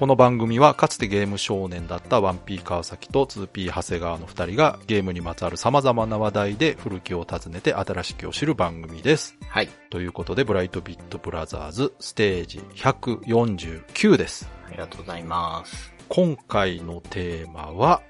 [0.00, 9.36] この番組はかつてゲーム少年だった 1P 川崎と 2P 長谷川の二人がゲームにまつわる様々な話題で古きを訪ねて新しきを知る番組です。
[9.46, 9.68] はい。
[9.90, 14.48] ということで、ブライトビットブラザーズステージ149です。
[14.68, 15.92] ありがとうございます。
[16.08, 18.00] 今回のテーマは、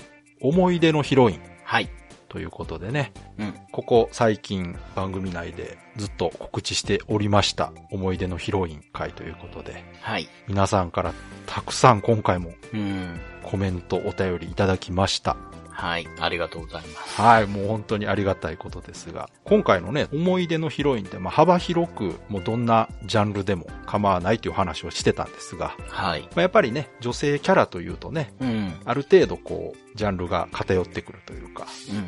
[0.41, 1.91] 思い出のヒロインはい。
[2.31, 3.55] ということでね、うん。
[3.73, 10.29] ここ最近番組内でずっと告知しておりました思い出のヒロイン会ということで、はい。
[10.47, 11.13] 皆さんから
[11.47, 13.21] たくさん今回もうん。
[13.43, 15.37] コメントお便りいただきました。
[15.71, 16.09] はい。
[16.19, 17.21] ありがとうございます。
[17.21, 26.23] はい、もう本当にありがたいことですが、今回のね、思い出のヒロインって、まあ、幅広く、もうどんなジャンルでも構わないという話をしてたんですが、はい。
[26.23, 28.75] まあ、やっぱりね、女性キャラというとね、うん。
[28.85, 32.05] ある程度こう、ジャンルが偏ってくるというか、うんうん。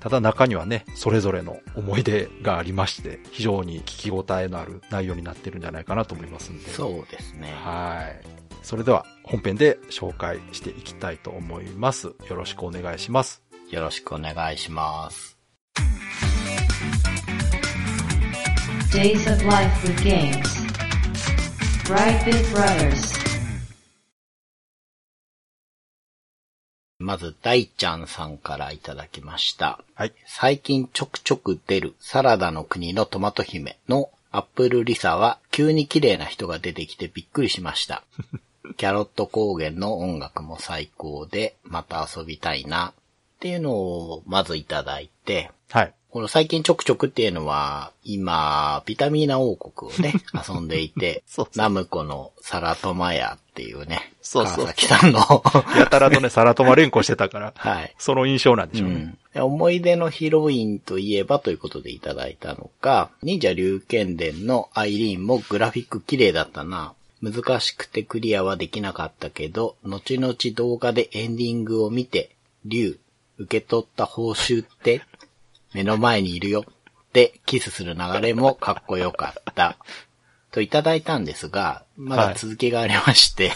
[0.00, 6.70] ただ中にはね、それぞれの思い出がありまして、非常に聞き応えのある内容になってるんじゃないかなと思いますんで。
[6.70, 7.52] そうですね。
[7.62, 8.35] はい。
[8.66, 12.08] それでは本編で紹介していきたいと思います。
[12.28, 13.40] よろしくお願いします。
[13.70, 15.38] よろしくお願いします。
[18.92, 20.42] Days of Life with Games.
[21.84, 23.16] Brightbit Brothers.
[26.98, 29.78] まず、大ちゃんさんからいただきました。
[29.94, 30.12] はい。
[30.26, 38.02] 最近ちょくちょく出るサラダの国のトマト姫のアップルリサは急に綺麗な人が出てきてびっくりしました。
[38.76, 42.92] キャロット高原の音楽も最高でまた遊びたいな
[43.36, 45.92] っていうのをまずいただいて、はい。
[46.10, 50.14] この最近ちょくちょくっていうのは、今、ビタミーナ王国をね、
[50.48, 55.20] 遊んでいてそうそうナムコのサラトマヤっていうね、そうそう川崎さんの、
[55.76, 57.94] やたらとね、サラトマ連呼してたから、はい。
[57.98, 58.94] その印象なんでしょうね。
[58.94, 66.94] うんで思い出のヒロインといえばということでいただいたのが、忍者竜剣伝のアイリーンもグラフィック綺麗だったな。
[67.22, 72.98] 難しくてクリアはできなかったけど、後々動画でエンディングを見て、竜、
[73.38, 75.02] 受け取った報酬って、
[75.72, 79.76] 目の前にいるよってキスする流れもかっこよかった。
[80.50, 83.52] といただいたんですが、まだ続きがありまして、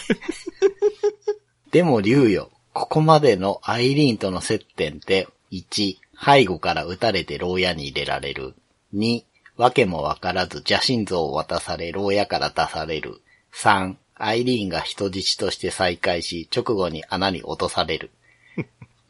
[1.72, 2.50] でも、竜よ。
[2.72, 8.54] ここまでのアイリーンとの接点って、1、背後から撃たれて牢屋に入れられる。
[8.94, 9.22] 2、
[9.56, 13.20] わけもわからず邪神像を渡され牢屋から出される。
[13.55, 18.11] 3、アイリーンが人質として再会し、直後に穴に落とされる。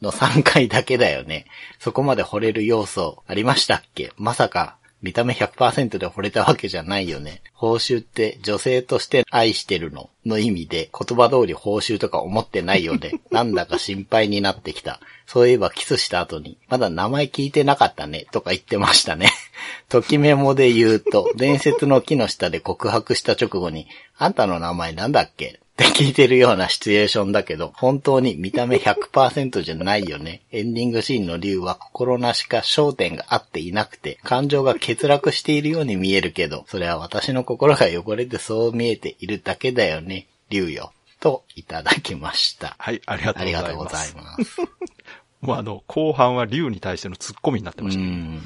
[0.01, 1.45] の3回だけだよね。
[1.79, 4.11] そこまで惚れる要素ありましたっけ？
[4.17, 7.41] まさか、見た目100%で惚れたわけじゃないよね。
[7.53, 13.13] 報酬って女性として愛してるのの意味で言葉通り報酬とか思ってないよね。
[13.31, 14.99] なんだか心配になってきた。
[15.25, 19.31] そういえばキスした後に、まだ名前聞いてなかったね、とか言ってましたね。
[19.89, 25.60] ときメモで言うと、伝説の木の下で告白した直後に、あんたの名前なんだっけ？
[25.83, 30.41] 聞いてるようなシチュエーションだけど、本当に見た目100%じゃないよね。
[30.51, 40.91] エンディングシーンの竜は心なしか焦点が合っていなくて、感情が欠落しているように見えるけど、それは私の心が汚れてそう見えているだけだよね、竜よ。
[41.19, 42.75] と、いただきました。
[42.79, 43.63] はい、ありがとあうございます。
[43.63, 44.61] りがとうございます。
[45.41, 48.03] もうあの、後半は竜に対しての突っ込みになってうました。
[48.03, 48.41] ん。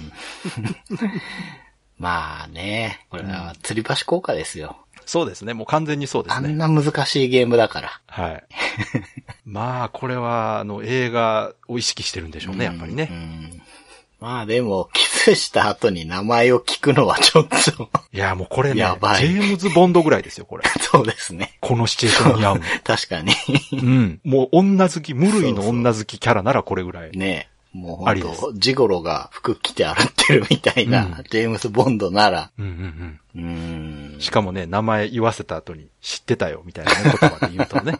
[1.98, 4.85] まあね、これは吊り橋効果ですよ。
[5.06, 6.50] そうですね、もう完全にそうですね。
[6.50, 8.02] あんな難しいゲームだから。
[8.08, 8.44] はい。
[9.46, 13.06] まあ、これは、あの、映画を意識してるんでしょうね、やっぱりうね。
[13.06, 13.62] ん。
[14.20, 20.64] まあでも、キスした後に名前を聞くのはちょっと、いや、もうこれね、ジやばいェームズ・ボンドぐらいですよ、これ。
[20.82, 21.58] そうですね。
[21.60, 22.64] このシチュエーションに合うの。
[22.84, 23.34] 確かに。
[23.74, 24.20] うん。
[24.24, 27.12] もう女好き、無類の女好きキャラならこれぐらい。
[27.12, 34.22] ねもう本当ジゴロが服着て歩ってるみたいな、うんジェームス・ボンドなら、うんうんうーんうん。。
[34.22, 38.00] しかもね、名前言わせた後に知ってたよ、みたいな、ね、言葉で言うとね。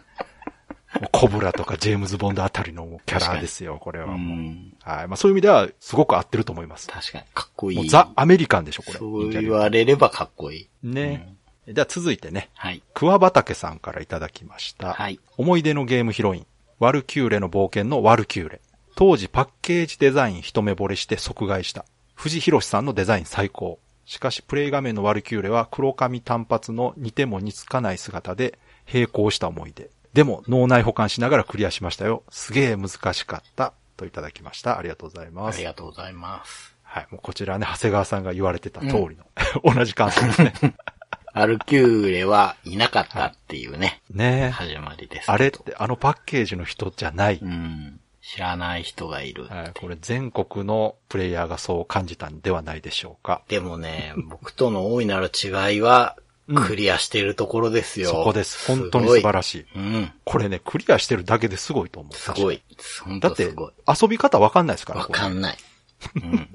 [1.12, 4.38] コブラとかジェームズ・ボンドあたりのキャラですよ、これうはもう。
[4.38, 4.72] ん。
[4.82, 5.08] はい。
[5.08, 6.88] まあそういう意味では、すごく合ってると思います。
[6.88, 7.88] 確かに、かっこいい。
[7.88, 8.98] ザ・アメリカンでしょ、これ。
[8.98, 10.88] そう言われればかっこいい。
[10.88, 11.34] ね。
[11.66, 12.82] では続いてね、はい。
[12.94, 14.94] 桑畑さんからいただきました。
[14.94, 15.18] はい。
[15.36, 16.46] 思い出のゲームヒロイン、
[16.78, 18.60] ワルキューレの冒険のワルキューレ。
[18.96, 21.84] 当時パッケージデザイン一目惚れして即買いした。
[22.14, 23.78] 藤博さんのデザイン最高。
[24.06, 28.58] しかしプレイ画面のワルキューレは黒髪単発の似ても似つかない姿で
[28.90, 29.90] 並行した思い出。
[30.14, 32.22] でも脳内保管しながらクリアしましたよ。
[32.30, 33.74] すげえ難しかった。
[33.98, 34.78] といただきました。
[34.78, 35.64] ありがとうございあますり。
[35.64, 36.74] がとうございます。
[36.82, 37.06] はい。
[37.10, 39.26] もうこちらね、長谷川さんが言われてた通りの、
[39.62, 40.54] 同じ感想ですね。
[41.34, 44.48] アルキューレはいなかったっていうね、ねえ。
[44.48, 45.30] 始まりです。
[45.30, 47.40] あれってあのパッケージの人じゃない。
[47.42, 48.00] うん。
[48.26, 49.44] 知らない人がいる。
[49.44, 53.42] はい、これ全国のプレイヤーがそう感じたんではないでしょうか。
[53.46, 56.16] でもね、 僕との大いなる違いは、
[56.52, 58.10] クリアしているところですよ。
[58.10, 58.66] そこです。
[58.66, 59.66] 本当に素晴らしい。
[59.76, 60.12] うん。
[60.24, 62.16] これね、クリアしてるだけですごいと思う。
[62.16, 62.62] すごい。
[63.04, 65.00] 本だって当すごい。、遊び方わかんないですから。
[65.00, 65.56] わかんない。
[66.16, 66.48] うん。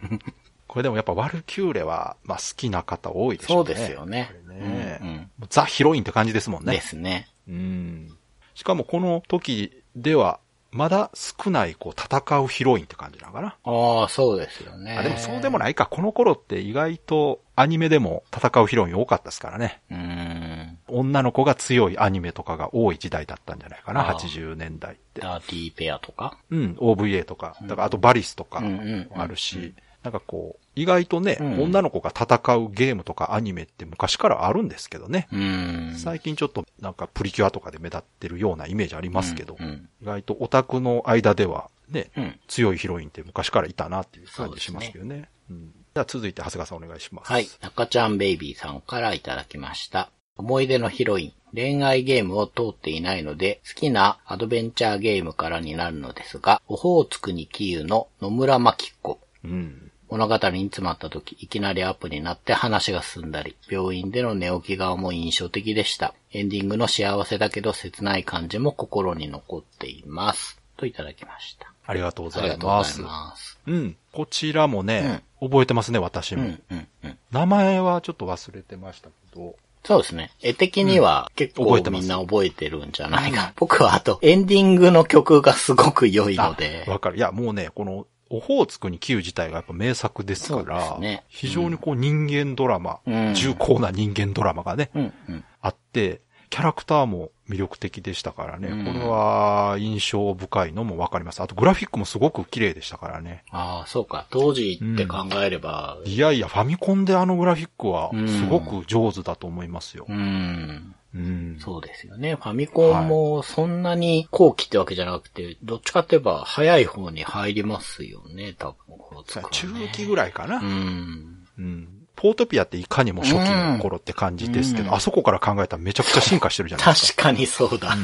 [0.66, 3.74] これでもやっぱワルキューレは、まあ好きな方多いでしょそううね。
[3.74, 4.34] ですよね。
[4.48, 6.72] ねうんうんザ・ヒロインって感じですもんね。
[6.72, 7.28] ですね。
[7.48, 8.16] うん。
[8.54, 10.40] しかもこの時では、
[10.72, 13.56] まだ少ない、こう、戦うヒロインって感じなのかな？
[13.62, 14.96] ああ、そうですよね。
[14.98, 15.84] あ、でもそうでもないか。
[15.84, 19.82] この頃って意外とアニメでも戦うヒロイン多かったですからね。
[19.90, 20.78] うーん。
[20.88, 25.20] 女の子が強いアニメとかが多い時代だったんじゃないかな、あー80年代って。
[25.20, 26.38] ダーティーペアとか？
[26.50, 35.28] うん、OVA とか、だからあとバリスとかうんうんうんもあるし、なんかこう、意外とね、うん女の子が戦うゲームとかアニメって昔からあるんですけどね。
[35.32, 35.94] うーん。
[35.96, 42.40] 最近ちょっとなんかプリキュアとかで目立ってるようなイメージありますけど、うん意外とオタクの間ではね、うん。
[42.48, 45.28] 強いヒロインって昔からいたなっていう感じしますけどね。
[45.50, 47.32] うん、では続いて長谷川さんお願いします。
[47.32, 47.48] はい。
[47.60, 50.10] 中ちゃんベイビーさんからいただきました。
[50.36, 51.32] 思い出のヒロイン。
[51.54, 59.20] 恋愛ゲームを通っていないので、好きなアドベンチャーゲームからになるのですが、オホーツクにキユの野村真紀子。
[59.44, 59.91] うん。
[60.12, 66.12] 物語に詰まった時、いきなりアップになって話が進んだり、病院での寝起き顔も印象的でした。
[66.32, 70.60] エンディングの幸せだけど切ない感じも心に残っています。
[70.76, 71.72] といただきました。
[71.86, 72.52] ありがとうございます。
[72.52, 73.58] がとうございます。
[73.66, 73.96] うん。
[74.12, 77.18] こちらもね、覚えてますね、私も、うん、うん、うん。
[77.30, 80.30] 名前はちょっと忘れてましたけど、そうですね。
[80.42, 83.52] 絵的には結構みんな覚えてるんじゃないか。
[83.56, 87.16] 僕はあと、エンディングの曲がすごく良いのであ、わかる。
[87.16, 95.44] いや、もうね、この、オホーツクにキュー自体がやっぱ名作ですから、ね非常にこう人間ドラマ、うん重厚な人間ドラマがね、うん、うん。
[95.60, 101.40] あって、キャラクターも魅力的でしたからね、うんこれは印象深いのもわかります。
[101.42, 103.44] あとグラフィックもすごく綺麗でしたからね。
[103.50, 104.26] ああ、そうか。
[104.30, 110.12] 当時って考えれば、いやいや、ファミコンであのグラフィックはうんすごく上手だと思いますよう。
[110.12, 110.94] ん。
[111.14, 111.58] うん。
[111.60, 112.36] そうですよね。
[112.36, 118.98] ファミコンもそんなに後期ってわけじゃなくて、どっちかって言えば早い方に入りますよね、多分。
[118.98, 120.56] こね中期ぐらいかな。
[120.56, 121.46] うん。
[121.58, 121.88] うん。
[122.16, 127.22] ポートピアっていかにも初期の頃って感じですけど、うんあそこから考えたらめちゃくちゃ進化してるじゃないですか。
[127.24, 127.94] 確かにそうだ。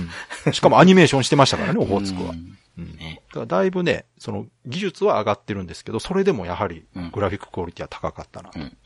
[0.46, 2.30] うんしかもアニメーションしてましたからね、 オホーツクは。
[2.30, 8.76] うんうんねだだいぶね、その技術は上がってるんですけど、それでもやはりうんグラフィッククオリティは高かったなうん。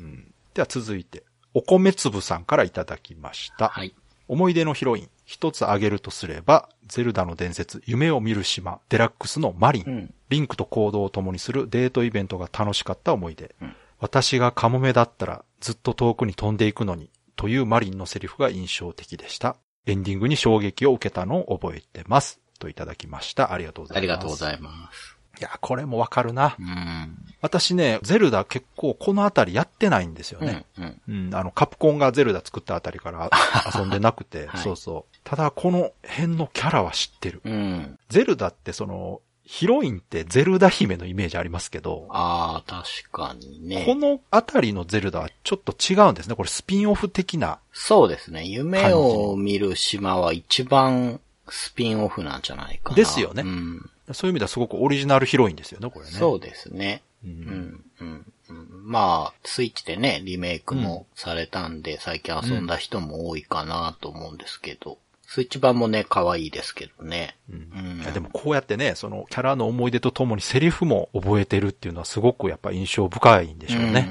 [0.00, 1.24] うんでは続いて、
[1.54, 3.68] お米粒さんからいただきました。
[3.68, 3.94] はい。
[4.26, 9.84] 思い出のヒロイン、一つ挙げるとすれば、ゼルダの伝説、夢を見る島、デラックスのマリン。
[9.86, 10.14] うん。
[10.30, 13.54] リンクと行動を共にするデートイベントが楽しかった思い出。
[13.62, 19.56] うん私がカモメだったらずっと遠くに飛んでいくのに、というマリンのセリフが印象的でした。
[19.86, 22.38] エンディングに衝撃を受けたのを覚えてます。
[22.58, 23.52] といただきました。
[23.52, 23.98] ありがとうございます。
[23.98, 25.13] ありがとうごいざいます。
[25.38, 26.56] いや、これもわかるな。
[26.58, 27.16] うん。
[27.40, 30.64] 私ね、ゼルダ結構このあたりやってないんですようん、ね。
[30.78, 31.00] うん。
[31.08, 33.30] うん、あの、カプコンがゼルダ作ったあたりから
[33.74, 35.16] 遊んでなくて、はいそうそう。
[35.24, 37.40] ただ、この辺のキャラは知ってる。
[37.44, 37.98] うん。
[38.08, 43.84] ゼルダってその、ヒロインってゼルダ姫のイメージありますけど、ああ、確かにね。
[43.84, 46.34] このあたりのゼルダはちょっと違うんですね。
[46.34, 47.58] これスピンオフ的な。
[47.72, 48.44] そうですね。
[48.46, 52.96] 夢を見る島は一番スピンオフなんじゃないかな。
[52.96, 53.90] ですよねうん。
[54.12, 56.12] そういう意味ではすごくオリジナルヒロインですよね、これね。
[56.12, 57.02] そうですね。
[57.24, 57.28] う。
[57.28, 58.68] うんん、うん、うん。
[58.84, 67.36] まあ、スイッチでね、リメイクもされたんで、最近遊んだ人も多いかなと思うんですけど、スイッチ版もね、可愛いですけどね。
[67.50, 74.08] うんうんでもこうやってね、そのキャラの思い出とともにセリフも覚えてるっていうのはすごくやっぱ印象深いんでしょうね。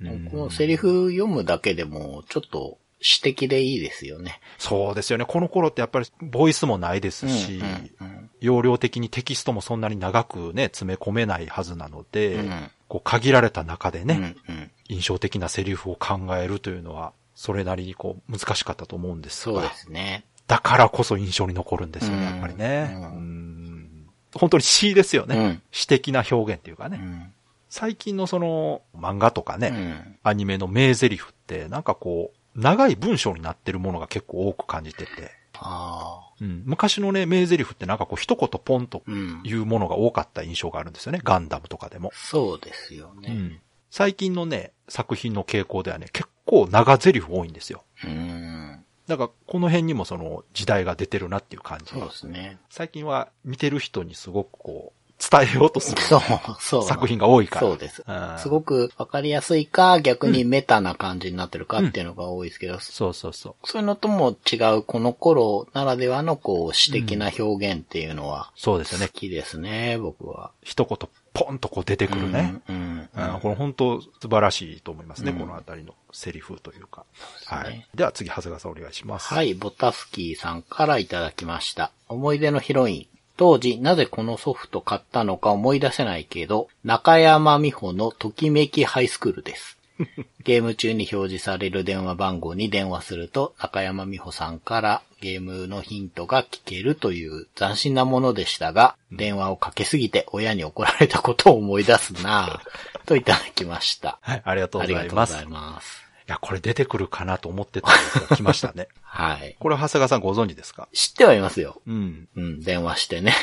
[0.00, 0.30] うん、うん、ううんん。
[0.30, 4.40] このセリフ読むだけでも、ちょっと詩的でいいですよね。
[4.56, 5.26] そうですよね。
[5.26, 7.58] この頃ってやっぱりボイスもないですし、
[8.00, 14.70] うん、うん容量的にテキストもそんなに長くね、詰め込めないはずなので、うんこう限られた中でね、うん、うん。
[14.88, 20.24] 印象的なセリフを考えるというのは、それなりにこう難しかったと思うんですが、そうですね。
[20.46, 22.92] だからこそ印象に残るんですよね、うんやっぱりね。
[22.94, 25.36] うんうん本当に詩ですよね。
[25.36, 26.98] うん詩的な表現っていうかね。
[27.02, 27.32] うん。
[27.68, 30.18] 最近のその漫画とかね、うん。
[30.22, 36.34] アニメの名台詞ってなんかこう、長い文章になってるものが結構多く感じてて、ああ。
[36.40, 39.40] うん、昔のね、名台詞ってなんかこう一言ポンとうん。
[39.44, 41.20] いうものが多かった印象があるんですよね。
[41.22, 42.10] ガンダムとかでも。
[42.14, 43.28] そうですよね。
[43.30, 43.60] うん。
[43.90, 47.84] 最近のね、作品の傾向ではね、結構長台詞多いんですよ。
[48.04, 48.84] うん。
[49.06, 51.92] だから、この辺にもその時代が出てるなっていう感じ。
[51.92, 52.58] そうですね。
[52.70, 56.20] 最近は見てる人にすごくこう、伝えようとするそう、
[56.60, 56.82] そう。
[56.84, 57.60] 作品が多いから。
[57.60, 58.38] そうですうん。
[58.38, 63.54] すごくわかりやすいか、逆にメタな感じになってるかっていうのが多いですけど、そうそうそう。
[63.66, 69.12] そういうのとも違う、この頃ならではのこう、詩的な表現っていうのは、そうですよね好。
[69.12, 70.50] きですね、僕は。
[70.62, 72.62] 一言ポンとこう出てくるね。
[72.68, 72.76] うん。
[72.76, 73.34] うん。
[73.34, 77.04] うん、これ本当素晴らしいと思いますね、このあたりのセリフというか。
[77.46, 77.86] はい。
[77.94, 79.34] では次、長谷川さんお願いします。
[79.34, 81.90] はい、ボタスキーさんからいただきました。
[82.08, 83.13] 思い出のヒロイン。
[83.36, 89.76] 当時、なぜこのソフト買ったのか思い出せないけど、中山美穂のときめきハイスクールです。
[90.42, 104.18] ゲーム中に表示される電話番号に電話すると、中山美穂さんからゲームのヒントが聞けるという斬新なものでしたが、電話をかけすぎて親に怒られたことを思い出すなぁ、といただきました。
[104.20, 105.04] はい、ありがとうあございます。
[105.04, 106.03] りがとうございいます。
[106.26, 108.88] や、これ出てくるかなと思ってたんですが、来ましたね。
[109.02, 109.56] はい。
[109.58, 110.88] これ、長谷川さんご存知ですか？
[110.92, 111.80] 知ってはいますよ。
[111.86, 112.28] うん。
[112.36, 113.34] うん、電話してね。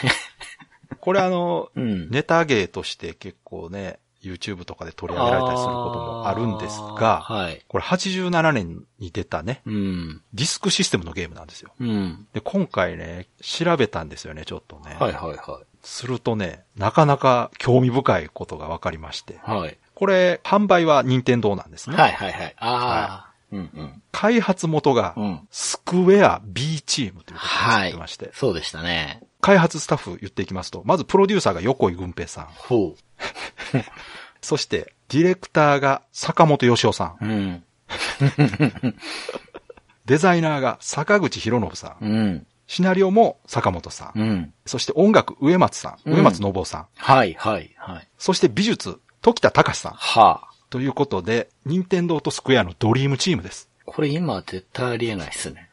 [1.00, 2.10] これあの、うん。
[2.10, 7.62] ネタ芸として結構ね、YouTube とかで取り上げられたりすることもあるんですが、はい。
[7.68, 10.22] これ87年に出たね、うん。
[10.34, 11.72] ディスクシステムのゲームなんですよ。
[11.80, 12.28] うん。
[12.34, 14.96] で、今回ね、調べたんですよね、ちょっとね。
[15.00, 19.34] はいはいはするとね、なかなか興味深いことが分かりまして。
[19.34, 19.38] い。
[19.44, 19.78] はい。
[20.02, 21.96] これ、販売は任天堂なんですね。
[21.96, 22.56] はいはいはい。
[22.58, 24.02] ああ、うんうん。
[24.12, 25.48] 開発元がう、ん。
[25.52, 29.22] スクウェア B チームということになってまして、そうでしたね。
[29.42, 32.46] 開発スタッフ言っていきますと、まずプロデューサーが横井軍平さん。
[32.48, 32.96] ほ
[34.42, 37.24] そして、ディレクターが坂本義夫さん。
[37.24, 37.28] う。
[37.28, 37.64] うん。
[40.06, 42.04] デザイナーが坂口博信さん。
[42.04, 42.48] うん。
[42.66, 44.20] シナリオも坂本さん。
[44.20, 44.54] うん。
[44.66, 46.88] そして音楽上松さん上松信夫さん。
[46.96, 48.08] はいはいはい。
[48.18, 49.92] そして美術時田隆さん。
[49.94, 50.48] はあ。
[50.70, 53.70] ということで、任天堂とスクエアのドリームチームです。
[53.86, 55.70] これ今絶対ありえないっすね。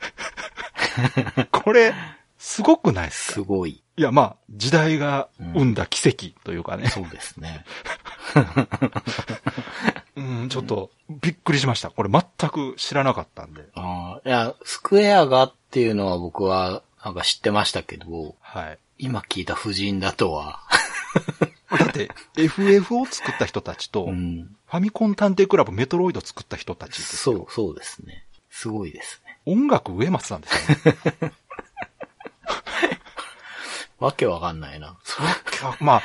[1.52, 1.95] これ、
[2.38, 3.33] すごくないですか？
[3.35, 3.83] すごい。
[3.97, 6.88] いや、まあ、時代が生んだ奇跡というかね。
[6.88, 7.64] そうですね。
[10.17, 11.90] うん、ちょっと、びっくりしました。
[11.90, 13.64] これ全く知らなかったんで。
[13.75, 18.78] ああ、いや、スクエアがっていうのは僕はなんか知ってましたけど、はい。
[18.99, 20.61] 今聞いた夫人だとは。
[21.70, 24.56] だって、FF を作った人たちと、フうん。
[24.70, 27.02] ァミコン探偵クラブメトロイド作った人たち。
[27.02, 28.25] そう、そうですね。
[28.50, 29.38] すごいですね。
[29.46, 31.32] 音楽上松なんですよね。
[33.98, 34.96] わけわかんないな。
[35.62, 36.02] あまあ、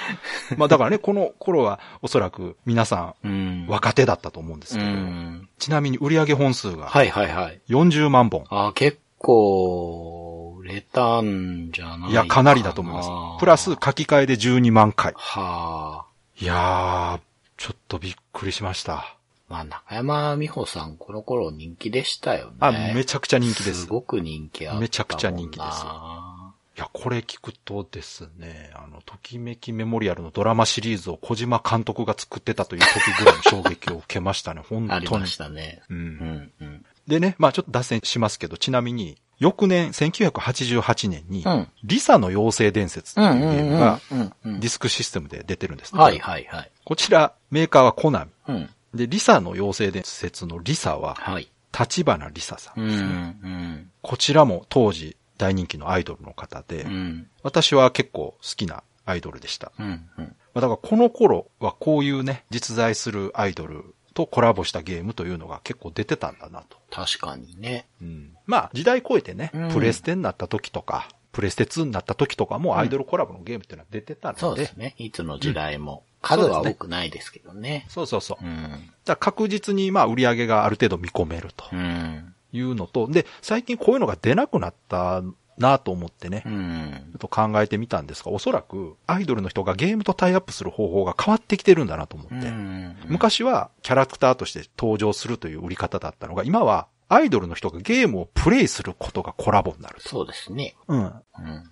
[0.58, 3.68] まあだからね、この頃はおそらく皆さうんん。
[3.68, 5.48] 若手だったと思うんですうけど、ん。
[5.60, 7.62] ちなみに売上本数がはいはいはい。
[7.70, 8.46] 40万本。
[8.50, 10.23] あー結構、
[10.64, 13.10] 売れたんじゃないいや、かなりだと思います。
[13.40, 15.14] プラス書き換えで12万回。
[15.18, 16.06] はあ。
[16.40, 17.20] いやー、
[17.58, 19.18] ちょっとびっくりしました。
[19.50, 22.54] まあ、中山美穂さん、この頃人気でしたよね。
[22.62, 23.82] あ、めちゃくちゃ人気です。
[23.82, 24.80] すごく人気あった。
[24.80, 35.26] めちゃくちゃ人気ですあいや、これ聞くとですね、あの、ときめきメモリアルのドラマシリーズを小島監督が作ってたという時ぐらいの衝撃を受けましたね、本り当にま。
[35.28, 35.82] したね。
[35.90, 35.94] う。
[35.94, 36.86] うんん、うん。
[37.06, 44.00] でね、まあちょっと脱線しますけど、ちなみに、翌年、1988年に、うんリサの妖精伝説ってうん、いうゲームが。
[44.46, 46.02] ディスクシステムで出てるんですね。
[46.02, 46.72] はい、はい、はい。
[46.86, 48.32] こちら、メーカーはコナミ。
[48.48, 48.70] うん。
[48.94, 51.50] で、リサの妖精伝説のリサは、はい。
[51.78, 53.38] 立花リサさんうん、ですね。
[53.44, 53.92] うん。
[54.02, 59.74] こちらも当時大人気のアイドルの方で、うん、私は結構好きなアイドルでした。
[59.78, 59.86] うん、
[60.18, 60.36] うん。
[60.54, 66.78] まあだからこの頃はこういうね、実在するアイドルとコラボしたゲームというのが結構出てたんだなと。
[66.92, 67.88] 確かにね。
[68.02, 74.96] うん、まあ時代超えてね、うんプレステになった時とか、プレステ2になった時とかもアイドルコラボのゲームっていうのは出てたので、そうですね。
[74.98, 76.04] いつの時代も。
[76.08, 77.86] うん数は多くないですけどね。
[77.90, 78.46] そうそうそう。
[78.46, 78.94] うん。
[79.20, 82.34] 確実にまあ売り上げがある程度見込めるとうん。
[82.54, 85.22] いうのと、で、最近こういうのが出なくなった
[85.58, 87.20] なと思ってね、うんちょっ。
[87.20, 92.48] と考えてみたんですが、おそらくアイドルの人がゲームとタイアップする方法が変わってきてるんだなと思って。
[92.48, 100.10] うん昔はキャラクターとして登場するという売り方だったのが、今はアイドルの人がゲームをプレイすることがコラボになると。
[100.10, 100.76] そうですね。
[100.88, 101.04] うん。
[101.04, 101.14] うん。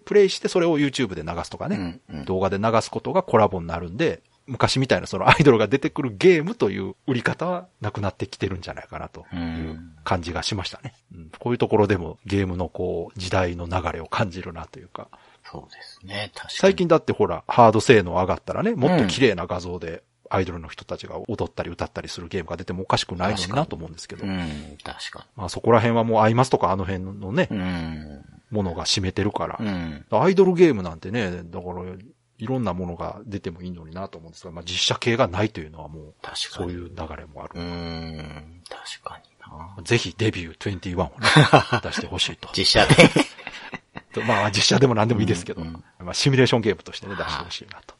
[0.05, 9.35] プレイしてそれを YouTube で流すとかね、うんうん動画で流すことがコラボになるんで、昔みたいなそのアイドルが出てくるゲームという売り方はなくなってきてるんじゃないかなとう。
[9.35, 10.93] いうん感じがしましたね。
[11.15, 15.09] うん、こういうところでもゲームのこう時代の流れを感じるなというか。
[15.43, 16.31] そうですね。
[16.33, 16.57] 確かに。
[16.57, 24.25] 最近だってほら、ハード性能上がったらね、もっと綺麗な画像でアイドルの人たちが踊ったり歌ったりするゲームが出てもおかしくないのになと思うんですけど。
[24.25, 24.39] うん。
[24.83, 27.57] 確かまあそこら辺はもうアイマスとかあの辺のね、に。
[27.57, 28.25] うん。
[28.49, 29.63] ものが占めてるからう。
[29.63, 30.05] ん。
[30.09, 31.83] アイドルゲームなんてね、だから、
[32.41, 36.35] いろんなものが出てもいいのになと思うんですが、まあ実写系がないというのはもう、確かに。
[36.39, 37.51] そういう流れもある。
[37.53, 38.61] うん。
[38.67, 39.29] 確かに
[39.77, 39.83] な。
[39.83, 41.11] ぜひデビュー21をね、
[41.83, 42.49] 出してほしいと。
[42.51, 43.09] 実写で。
[44.11, 47.93] とまあ実写でも何でもいいですけど、うんうんまあシミュレーションゲームとしてね、出してほしいなと。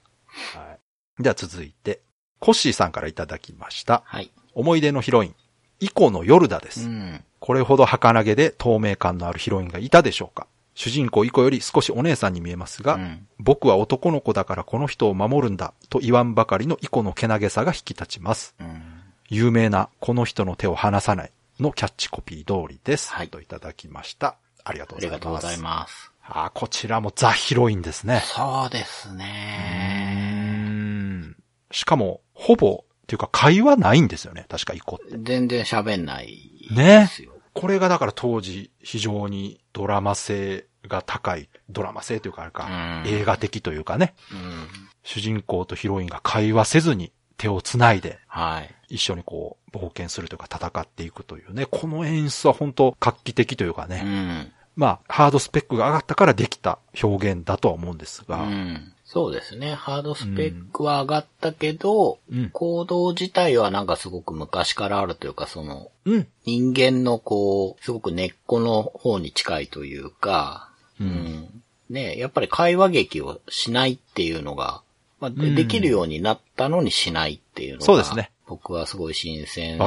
[0.58, 0.76] は
[1.20, 1.24] い。
[1.24, 2.02] では続いて、
[2.40, 4.02] コッシーさんからいただきました。
[4.08, 4.32] はい。
[4.56, 5.36] 思い出のヒロイン、
[5.80, 6.88] イコのヨルダです。
[6.88, 7.24] うん。
[7.40, 18.54] これほど儚げで透明感のあるヒロインがいたでしょうか主人公イコより少しお姉さんに見えますが、うん僕は男の子だからこの人を守るんだと言わんばかりのイコのけなげさが引き立ちます。
[18.60, 18.84] うん。
[19.30, 23.12] 有名なこの人の手を離さないのキャッチコピー通りです。
[23.12, 24.36] はいといただきました。
[24.64, 25.10] ありがとあうございます。
[25.10, 26.12] りがとうございます。
[26.24, 28.22] あーこちらもザ・ヒロインですね。
[28.24, 30.14] そうですね。
[30.14, 31.36] ん
[31.72, 34.46] しかも、ほぼ、っていうか会話ないんですよね。
[34.50, 35.18] 確かイコって。
[35.22, 37.31] 全然喋んないねですよ。
[37.54, 44.68] これがだから当時非常にドラマ性が高い、ドラマ性というかあれか、うん映画的というかね、うん。
[45.04, 48.96] 主人公とヒロインが会話せずに手を繋いではい。
[48.96, 54.52] 一緒にこう冒険するというか戦っていくというね、この演出は本当画期的というかうね、ん。
[54.76, 58.94] まあハードスペックが上がったからできた表現だとは思うんですうが、ん。
[59.14, 59.74] そうですね。
[59.74, 74.82] ハードスペックは上がったけど、うん行動自体はなんかすごく昔からあるというか、その、うん、人間のこう、すごく根っこの方に近いというか、うんねやっぱり会話劇をしないっていうのが、
[75.20, 78.32] まあ、できるようになったのにしないっていうのが、そうですね。
[78.48, 79.78] 僕はすごい新鮮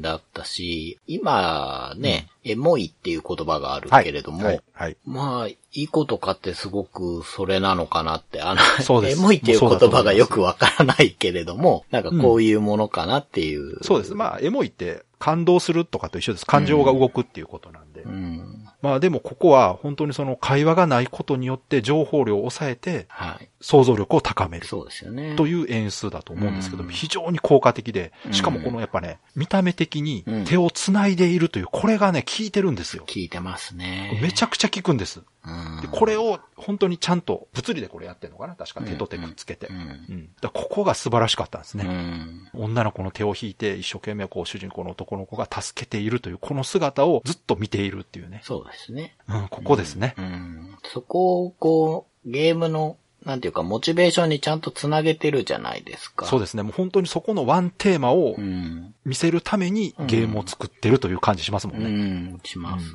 [0.00, 4.04] だったし、今ね、エモいっていう言葉があるはい。
[4.04, 4.54] けれども、はい。
[4.54, 4.62] はい。
[5.04, 13.82] まあ、いいことかってすごくそれなのかなって、あの、そうですエモいっていう言葉がよくわからないけれども、なんかこういうものかなっていう。
[13.82, 14.14] そうです。
[14.14, 16.46] まあ、エモいって感動するとかと一緒です。
[16.46, 18.02] 感情が動くっていうことなんで。
[18.02, 18.68] うん。
[18.82, 23.48] まあでもここは本当にその会話がないことによって情報量を抑えてはい。
[23.62, 25.36] 想像力を高めるそうですよね。
[25.36, 33.04] という演出だと思うんですけど非常に効果的で、うんしかもこのやっぱね、見た目的にうん手を繋いでいるという、これがね、効いてるんですよ。
[33.06, 34.18] 聞いてますね。
[34.20, 35.20] めちゃくちゃ効くんです。
[35.46, 38.54] うんで、これを本当にちゃんと物理でこれやってるのかな？
[38.54, 39.66] 確か手と手くっつけて。
[39.66, 39.78] ううん。
[40.16, 40.28] ん。
[40.40, 41.84] だここが素晴らしかったんですうね。
[41.84, 42.48] ん。
[42.54, 48.40] 女の子の手を引いて一生懸命こう主人公の男の子が助けているというこの姿をずっと見ているっていうね。
[48.44, 49.16] そうですね。
[49.28, 50.22] うん、ここですねう。
[50.22, 50.76] ん。
[50.84, 56.24] そこをこう、ゲームの、なんていうか、モチベーションにちゃんとつなげてるじゃないですか。
[56.24, 56.62] でそうですね。
[56.62, 58.94] もう本当にそこのワンテーマをうん。
[59.04, 61.88] 見せるためにゲームを作ってるという感じしますもんうね。
[61.90, 62.86] ん、します。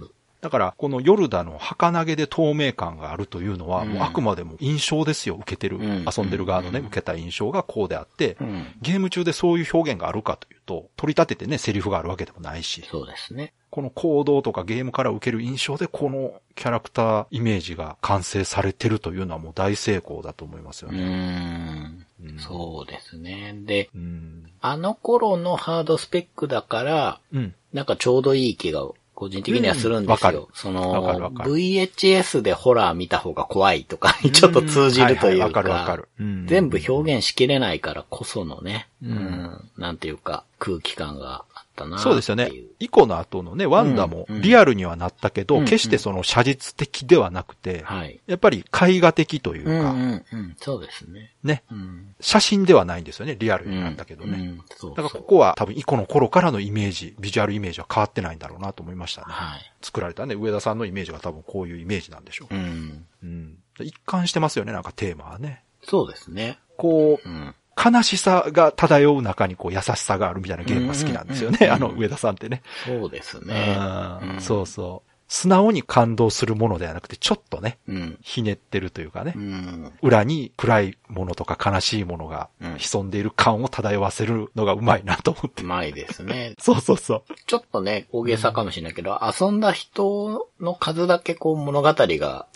[0.42, 8.68] だから、このヨルダの儚げで透明感があるというのは、あくまでも印象ですよ、受けてる、うん遊んでる側のね、うん受けた印象がこうであって、うん。
[8.82, 13.54] ゲーム中でそういう表現があるかというと、取り立ててね、セリフがあるわけでもないし、そうですね。
[13.70, 21.04] この行動とかゲームから受ける印象で、このキャラクターイメージが完成されてるというのはもう大成功だと思いますようね。
[21.04, 22.06] ん。
[22.24, 23.56] うんそうですね。
[23.66, 24.50] で、うん。
[24.62, 27.56] あの頃のハードスペックだから、うん。
[27.74, 28.82] なんかちょうどいい気が
[29.20, 30.44] 個人的にはするんですよ。
[30.44, 36.08] うんその、VHS でホラー見た方が怖いとかにちょっと通じるというかるわかかる、。
[36.22, 36.48] うん。
[36.48, 41.44] 全部表現しきれないからこそのね、ううんん、なんていうか空気感が。
[41.49, 41.49] あ
[41.86, 42.52] ったなそうですよね。
[42.80, 48.20] 以降の後のね、ワンダもうんうんリアルにはなったけど、うん決してその写実的ではなくて、はい。
[48.26, 50.56] やっぱり絵画的というか、うんうんうん。
[50.60, 51.34] そうですね。
[51.44, 52.16] ね、うん。
[52.20, 54.38] 写真ではないんですよね、リアルになったけどね。
[54.38, 54.62] うん。
[54.76, 59.28] そうだからそうここは多分イコの頃からのイメージ、ビジュアルイメージは変わってないんだろうなと思いましたね。
[59.30, 59.72] はい。
[59.82, 62.56] 作られたね、上田さんのイメージが多分こういうイメージなんでしょう。
[62.56, 63.06] うん。
[63.24, 63.58] うん。
[63.80, 65.64] 一貫してますよね、なんかテーマはね。
[65.84, 66.60] そうですね。
[66.78, 67.56] こう、うん。
[67.82, 72.62] 悲しさが漂う中にこう優しさがあるみたいなゲームが好きなんですよね、あの上田さんってね。
[72.86, 73.78] そうですね。
[74.22, 75.09] うんうんそうそう。
[75.32, 78.18] 素直に感動するものではなくて、ちょっとね、うん。
[78.22, 79.94] ひねってるというかねう、ん。
[80.02, 85.68] 裏に暗いものとか悲しいものがうん潜んでいる感を漂わせるのがうまいなと思ってう。
[85.68, 86.56] まいですね。
[86.60, 87.34] そうそうそう。
[87.46, 92.48] ちょっとね、大げさかもしれないけど、遊んだ人の数だけこう物語が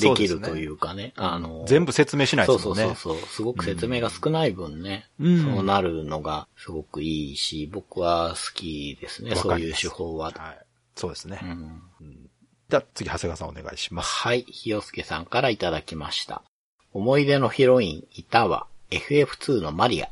[0.00, 0.14] で。
[0.14, 1.12] きるというかね。
[1.16, 2.84] あの、全部説明しないそうですもんね。
[2.84, 3.28] そうそうそう。
[3.28, 10.32] すごく説明が少ない分ね、うんそうなるのがすごくいいし、僕は好きですね、わそういう手法は。
[10.34, 10.58] はい。
[10.96, 11.38] そうですね。
[11.42, 11.82] うん
[12.72, 14.08] じゃあ次、長谷川さんお願いします。
[14.10, 16.40] はい、ひよすけさんからいただきました。
[16.94, 20.08] 思い出のヒロインいたわ、FF2 のマリア。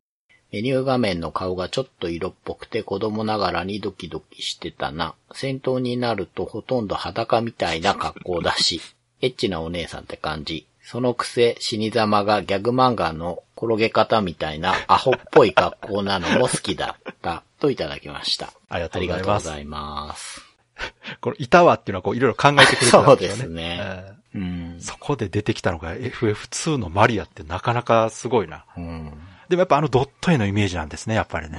[0.52, 5.14] メニュー画面の顔がちょっと色っぽくて子供ながらにドキドキしてたな。
[5.32, 8.82] 戦闘になるとほとんど裸みたいな格好だし、
[9.22, 10.66] エッチなお姉さんって感じ。
[10.82, 17.42] そのくせ死に様がギャグ漫画の転げ方みたいなアホっぽい格好なのも好きだった。
[17.58, 18.52] といただきました。
[18.68, 19.46] ありがとありうございます。
[19.46, 20.49] がとうございます。
[21.20, 23.16] この、いたわっていうのはこう、いろいろ考えてくれてたんでよね。
[23.16, 23.78] ですすね。
[23.80, 24.80] えうんー。
[24.80, 28.64] そこで出てきたのが FF2 のマリアってなかなかすごいな。
[28.76, 29.12] うん。
[29.48, 31.58] でもやっぱあのドット絵のイメージなんですね、やっぱりうね。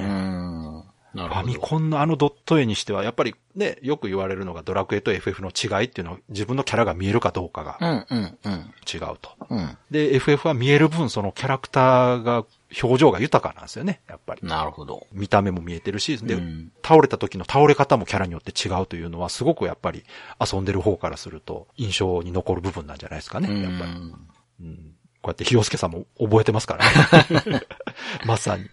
[1.13, 8.73] ファミコンのあのドット絵にしては、やっぱりね、よく言われるのがドラクエと FF の違いっていうのは自分のキャラが見えるかどうかがうんうんうん。
[8.91, 9.31] 違うと。
[9.49, 9.77] うん。
[9.89, 12.45] で、FF は見える分、そのキャラクターが、
[12.81, 14.47] 表情が豊かなんですよね、やっぱり。
[14.47, 15.07] なるほど。
[15.11, 20.03] 見た目も見えてるし、で、うん倒れた時の倒れ方もキャラによって違うというのは、すごくやっぱり
[20.39, 23.91] 遊んでる方からすると、印象に残る部分なんじゃないですかね、やっぱり。
[23.91, 24.27] うん
[24.61, 27.61] うんこうやってひよすけさんも覚えてますからね。
[28.25, 28.69] まさに。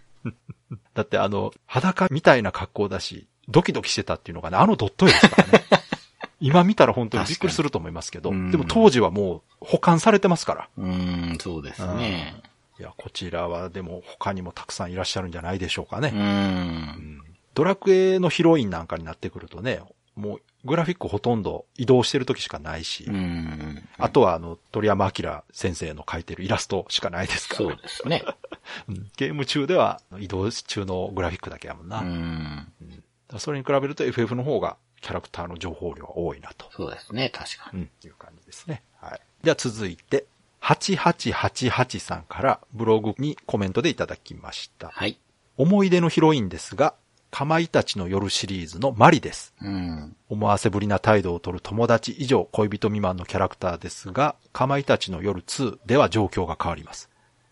[0.95, 5.65] だってあの、裸みたいな格好だし、ドキドキしてたっていうのがね、あのドット絵ですからね。
[6.41, 10.69] 今見たら本当にびっくりすると思いますけど、でも当時はもう保管されてますから。
[10.77, 12.41] うーん、そうですね。
[12.79, 16.09] いや、こちらはでも他にもたくさんいらっしゃるんじゃないでしょうかうね。
[16.09, 17.21] ん。
[17.53, 19.81] ドラクエのヒロインなんかになってくるとね、
[20.15, 23.83] もうグラフィックほとんど移動してる時しかないし、うん。
[23.97, 27.69] あとはあの、鳥山明先生の描いてるイラストしかないですから。
[27.69, 28.23] そうですね。
[28.87, 31.99] うんゲーム中では移動中のグラフィックだけやもんな。
[31.99, 32.73] うん。
[33.31, 37.81] らそれに比べると FF の方がキャラクターの情報量が多いなと、そうですね、確かに。
[37.81, 38.83] うん、いう感じですね。
[39.01, 39.19] はい。
[39.43, 40.25] では続いて、
[40.61, 44.89] 8888さんからブログにコメントでいただきました。
[44.89, 45.19] はい。
[45.57, 46.93] 思い出のヒロインですが、
[47.31, 49.53] かまいたちの夜シリーズのマリです。
[49.61, 50.15] うん。
[50.29, 57.09] 思わせぶりな態度をとる友達以上恋人未満のキャラクターですが、かまいたちの夜2では状況が変わります。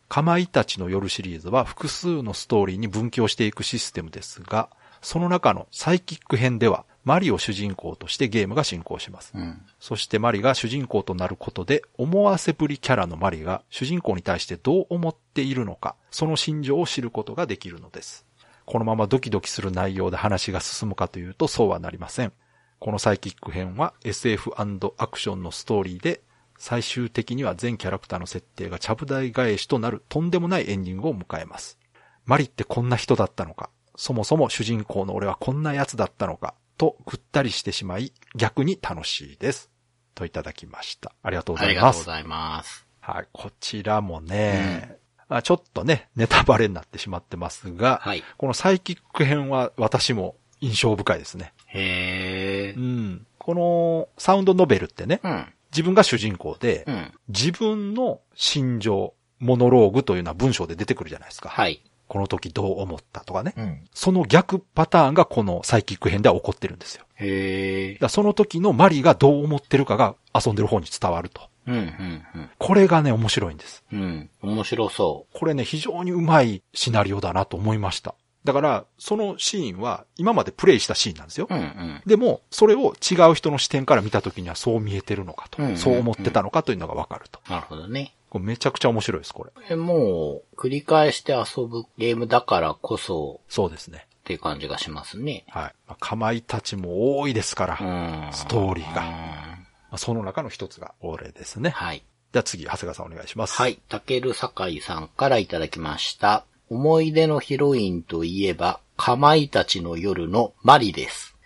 [0.09, 4.69] かまいたちの夜シリーズは複数のストーリーに分岐していくシステムですが、
[5.01, 9.31] その中のサイキック編ではマリを主人公としてゲームが進行します。
[9.33, 9.61] うん。
[9.79, 18.25] そしてマリが主人公となることで、思わせぶりキャラのマリが主人公に対してどう思っているのか、その心情を知ることができるのです。
[18.65, 22.33] このままドキドキする内容で話が進むかというとそうはなりません。
[22.77, 24.51] このサイキック編は SF&
[24.97, 26.19] アクションのストーリーで、
[26.57, 31.79] 最終的には全キャラクターの設定がちゃぶ台返しとなるとんでもないエンディングを迎えます。
[32.25, 39.71] マリってこんな人だったのか、そもそも主人公の俺はこんな奴だったのか、とぐったりしてしまい、逆に楽しいです。
[40.15, 41.13] といただきました。
[41.21, 41.99] ありがとうごありざいます。
[41.99, 42.87] がとうございます。
[43.01, 44.97] はい、こちらもね、
[45.29, 48.23] まあちょっとね、ネタバレになってしまってますが、はい。
[48.37, 51.53] このサイキック編は私も印象深いですね。
[51.67, 52.79] へー。
[52.79, 53.27] うん。
[53.37, 55.45] このサウンドノベルってね、うん。
[55.71, 57.13] 自分が主人公で、うん。
[57.29, 61.49] 自分の心情、モノローグというのは文章で出てくるじゃないですか。
[61.49, 61.81] はい。
[62.07, 63.53] この時どう思ったとかね。
[63.57, 63.83] うん。
[63.93, 67.05] その逆パターンがこのサイキック編では起こってるんですよ。
[67.15, 71.41] へーだその時のマリがどう思ってるかが遊んでる方に伝わると。
[71.67, 73.83] うん、うん、これがね、面白いんです。
[73.91, 74.29] うん。
[74.41, 74.53] うん。
[74.53, 78.15] 面白そこれね、非常にうまいシナリオだなと思いました。
[78.45, 81.53] だから、そのシーンは今までプレイしたシーンなんですよう。。
[81.53, 82.01] うん、うん。
[82.05, 87.41] でも、それを違う人の視点から見た時にはそう見えてるのかと、うんうんうんそう思ってたのかというのがわかると。
[87.49, 88.13] なるほどね。
[88.37, 89.51] これめちゃくちゃ面白いです、これ。
[89.69, 94.07] えもう、繰り返して遊ぶゲームだからこそそうですね。
[94.09, 95.45] っていう感じがしますね。
[95.49, 95.75] はい。
[95.87, 98.29] まあかまいたちも多いですから。
[98.33, 101.69] ストーリーがうんあその中の一つが俺ですね。
[101.69, 102.03] はい。
[102.33, 103.55] じゃあ次、長谷川さんお願いします。
[103.55, 103.79] はい。
[103.87, 106.43] たけるさかいさんからいただきました。
[106.69, 111.36] 思い出のヒロインといえば、かまいたちの夜のマリです。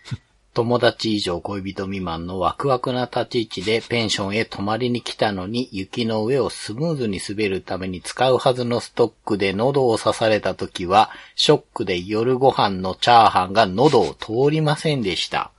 [0.54, 15.52] 友達以上恋人未満のワクワクな立ち位置でペンションへ泊まりに来たのに雪の上をスムーズに滑るために使うはずのストックで喉を刺された時は、ショックで夜ご飯のチャーハンが喉を通りませんでした。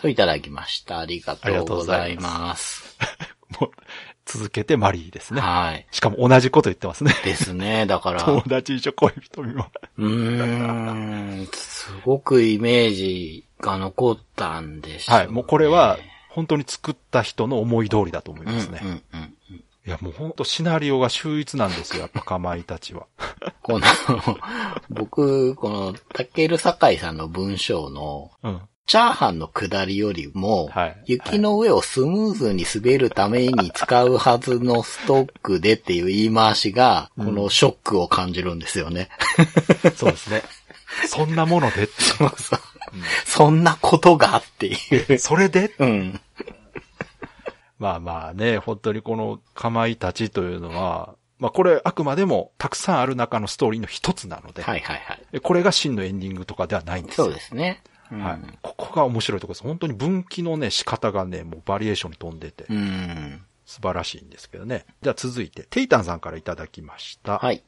[0.00, 1.00] といただきました。
[1.00, 2.96] ありがとうございます。
[3.60, 3.70] もう、
[4.24, 5.40] 続けてマリーですね。
[5.40, 5.86] はい。
[5.90, 7.12] しかも同じこと言ってますね。
[7.24, 7.84] ですね。
[7.86, 8.22] だから。
[8.24, 9.70] 友達以上恋人未満。
[9.98, 15.24] うーん、すごくイメージが残ったんでしょう、ね。
[15.24, 15.32] はい。
[15.32, 18.80] もうこれは、本当に作った人の思い通りだと思いうん、うん、ますね。
[18.82, 19.00] うんうん。
[19.86, 23.06] いや、もう本当シナリオが秀逸なんですよ、やっぱかまいたちは。
[23.62, 23.86] この、
[24.90, 28.60] 僕、この、たけるさかいさんの文章の、うん。
[28.86, 39.08] チャーハンの下りよりも、はい雪の上をスムーズに滑るために使うはずのストックでっていう言い回しが、このショックを感じるんですよね。
[39.94, 40.42] そうですね。
[41.06, 41.92] そんなものでって。
[42.02, 42.60] そうそう
[43.24, 44.74] そんなことがってい
[45.14, 45.18] う。
[45.18, 45.74] それで？
[45.78, 46.20] うん。
[47.78, 55.40] まあまあね、本当にこのかまいたちというのは、まあこれあくまでもたくさんある中のストーリーの一つなので、はいはいはい。
[55.40, 57.26] これが真のエンディングとかではないんですよ。
[57.26, 57.82] そうですね。
[58.12, 58.40] うんはい。
[58.60, 59.62] ここが面白いところです。
[59.62, 63.42] 本当に分岐のね、仕方がね、もうバリエーションに飛んでて、うん。
[63.64, 64.84] 素晴らしいんですけどね。
[65.00, 67.38] じゃあ続いて、テイタンさんからいただきました。
[67.38, 67.58] はい。
[67.58, 67.64] 好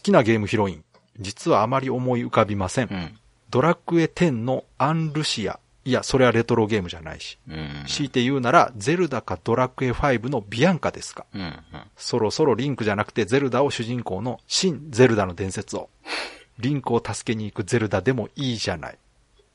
[0.00, 0.84] きなゲームヒロイン。
[1.18, 2.86] 実はあまり思い浮かびません。
[2.88, 3.18] うん。
[3.50, 5.58] ドラクエ10のアンルシア。
[5.84, 7.38] いや、それはレトロゲームじゃないし。
[7.48, 7.84] うん。
[7.86, 11.26] 強いて言うなら、ゼルダかドラクエ5のビアンカですか。
[11.34, 11.58] うん。
[11.96, 15.88] そろそろリンクじゃなくてゼルダを主人公の新ゼルダの伝説を。
[16.58, 18.98] リンクを助けに行くゼルダでもいいじゃない。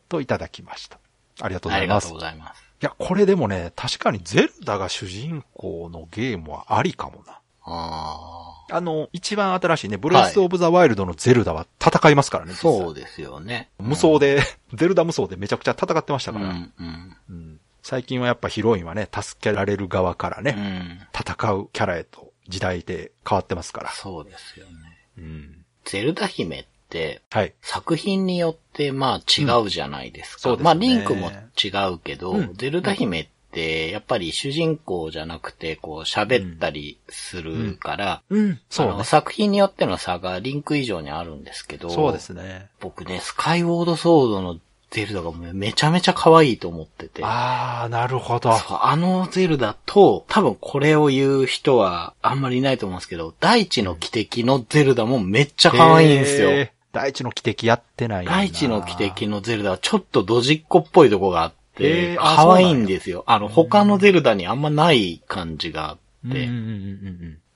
[0.09, 0.99] といただきました。
[1.41, 2.05] ありがとうございます。
[2.07, 2.65] ありがとうごいざいます。
[2.81, 7.39] や、これでもね、確かにゼルダが主人公のゲームはありかもな。
[7.65, 12.51] ああの、一番新しいね、ブレスオブザワイルドのゼルダは戦いますからね。
[12.51, 12.53] あ。
[12.53, 13.69] 実際そうですよね。
[13.79, 14.41] 無双で、
[14.73, 16.45] ゼルダ無双でめちゃくちゃ戦ってましたから。
[16.45, 17.17] うん、うん。
[17.29, 21.07] うん最近はやっぱヒロインはね、助けられる側からうね、ん。
[21.13, 23.91] 戦うキャラへと時代で変わってますから。
[23.91, 24.71] そうですよね。
[25.19, 25.65] うん。
[25.83, 27.53] ゼルダ姫って、はい。
[27.61, 30.39] 作品によってまあ違うじゃないですか。
[30.41, 33.34] そうですねまあリンクも違うけど、うんゼルダ姫って
[33.89, 38.59] やっぱり主人公じゃなくてこう喋ったりするから、うん。
[38.69, 38.93] そうね。
[38.93, 42.67] あの作品によっての差がリンク以上にあるんですけど、そうですね。
[42.79, 44.59] 僕ね、スカイウォードソードの
[44.91, 47.21] ゼルダがめちゃめちゃ可愛いと思ってて。
[47.23, 48.51] あー、なるほど。
[48.53, 56.49] あのゼルダと、多分これを言う人はあんまりいないと思うんですけど、大地の汽笛のゼルダもめっちゃ可愛いんですよ。
[56.93, 61.57] 大地の汽笛やってない大地の汽笛のゼルダはちょっとドジっ子っぽいとこがあって
[62.17, 63.23] 可愛いんですよ。
[63.27, 66.49] あの、他のゼルダにあんまない感じがあって、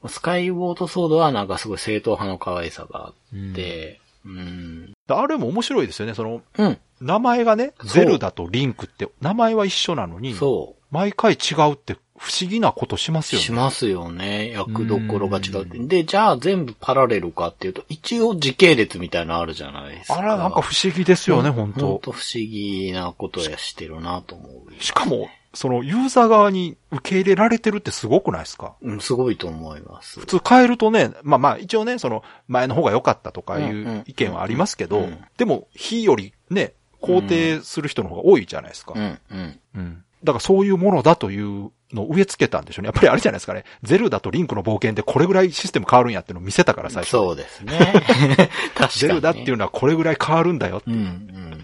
[0.08, 4.38] スカイウォードソードはなんかすごい正統派の可愛さがあって、うん。
[4.38, 4.94] うん。
[5.08, 6.14] あれも面白いですよね。
[6.14, 6.78] その、うん。
[7.02, 13.38] 名前がね、ゼルダとリンクって、名前は一緒なのに、そ毎回違うって不思議なことしますう。
[13.38, 13.46] よね。
[13.46, 14.52] しますよね。
[14.52, 15.80] 役どころが違うって。
[15.80, 20.20] で、じゃあ全部パラレルかっていうと、一応時系列みたいなのあるじゃないですか。
[20.20, 24.84] あら、なんか不思議ですよね、本当本当不思議なことやしてるなと思う。
[24.84, 28.76] しかも、そのユーザー側に受け入れられてるってすごくないですか？
[28.84, 30.26] うん、すごいと思います普。
[30.28, 39.00] 通変えるとね、まあまあ一応ね、その前の方が良かったとかいう意見はありますけどでも、非よりね、肯定する人の方が多いじゃないですかう。
[39.00, 39.60] ん、うん。
[39.74, 40.04] うん。
[40.24, 42.88] だからそういうものだというのを植え付けたんでしょうね。
[42.88, 43.64] やっぱりあれじゃないですかね。
[43.84, 47.12] ゼルダとリンクの冒険でこれぐらいシステム変わるんやってのを見せたから最初。
[47.12, 47.78] そうですね。
[48.76, 48.90] 確かに、ね。
[48.96, 50.82] ゼルダっていうのはこれぐらい変わるんだよ。
[50.86, 51.62] うん、うん、うん、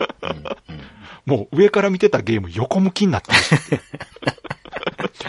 [1.26, 3.82] もう上から見てたゲーム横向きになってる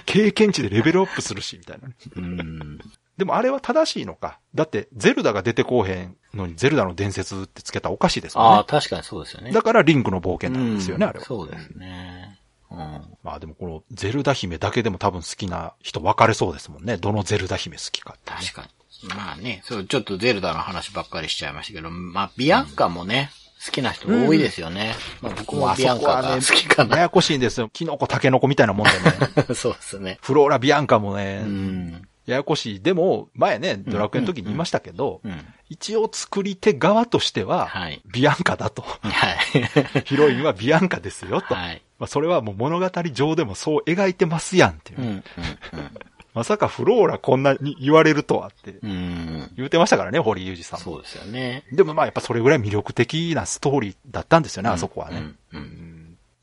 [0.05, 1.95] 経験値でレベルアップするし、みたいなね。
[2.17, 2.25] うん。
[2.25, 2.79] うん。
[3.17, 4.39] でもあれは正しいのか。
[4.55, 8.65] だって、ゼルダが出てこうへんのにゼルダの伝説ってつけたらおかしいですもんああ、ね。
[8.67, 9.53] 確かにそうですよね。
[9.53, 11.25] だからリンクの冒険なんですよね、うんあれは。
[11.25, 12.26] そうですね。
[12.71, 12.79] うん。
[13.23, 16.97] まあでもこのゼルダ姫だけでも多分好きな人分かれそうですもんね。
[16.97, 18.69] どのゼルダ姫好きかってね、確かに。
[19.15, 23.31] まあね、そう、ちょっとゼルダの話ばっかりしちゃいましたけど、まあ、ビアンカもね、
[23.65, 24.95] 好きな人多いですよね。
[25.21, 26.97] まあ僕もビアンカが好きかな。
[26.97, 27.69] ややこしいんですよ。
[27.73, 29.55] キノコ、タケノコみたいなもんでね。
[29.57, 30.19] そうですね。
[30.23, 32.09] フローラ、ビアンカもね、うん。
[32.27, 32.83] ややこしい。
[32.83, 35.47] でも、前ね、ドラクエの時に言いましたけど、うん。
[35.69, 38.03] 一応作り手側としては、はい。
[38.13, 38.83] ビアンカだと。
[38.83, 38.99] は
[39.33, 40.03] い。
[40.05, 41.55] ヒロインはビアンカですよ、と。
[41.55, 41.83] はい。
[41.99, 45.91] まあ、それはもう物語上でもそう描いてますやんっていうね、うん、うん、
[46.35, 48.91] まさかフローラこんなに言われるとはってうん。
[48.91, 49.51] うん。
[49.57, 50.85] 言うてましたからね、堀井裕二さんも。
[50.85, 51.65] そうですよね。
[51.73, 55.17] でもまあやっぱそれぐらい魅力的なストーリーだったんですよね、あそこはね。
[55.19, 55.25] うん。
[55.25, 55.35] う。
[55.53, 55.97] うん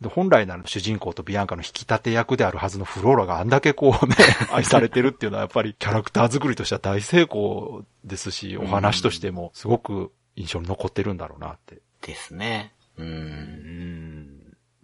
[0.09, 4.15] 本来なら主人公とビアンカの引き立て役であるはずのフローラがあんだけこうね、
[4.51, 11.77] 愛されてるっていうのはやっぱりキャラクター作りとしては大成功ですし、お話としてもすごく印象に残ってるんだろうなって。
[12.01, 12.73] ですね。
[12.97, 13.03] う。
[13.03, 14.32] うんん。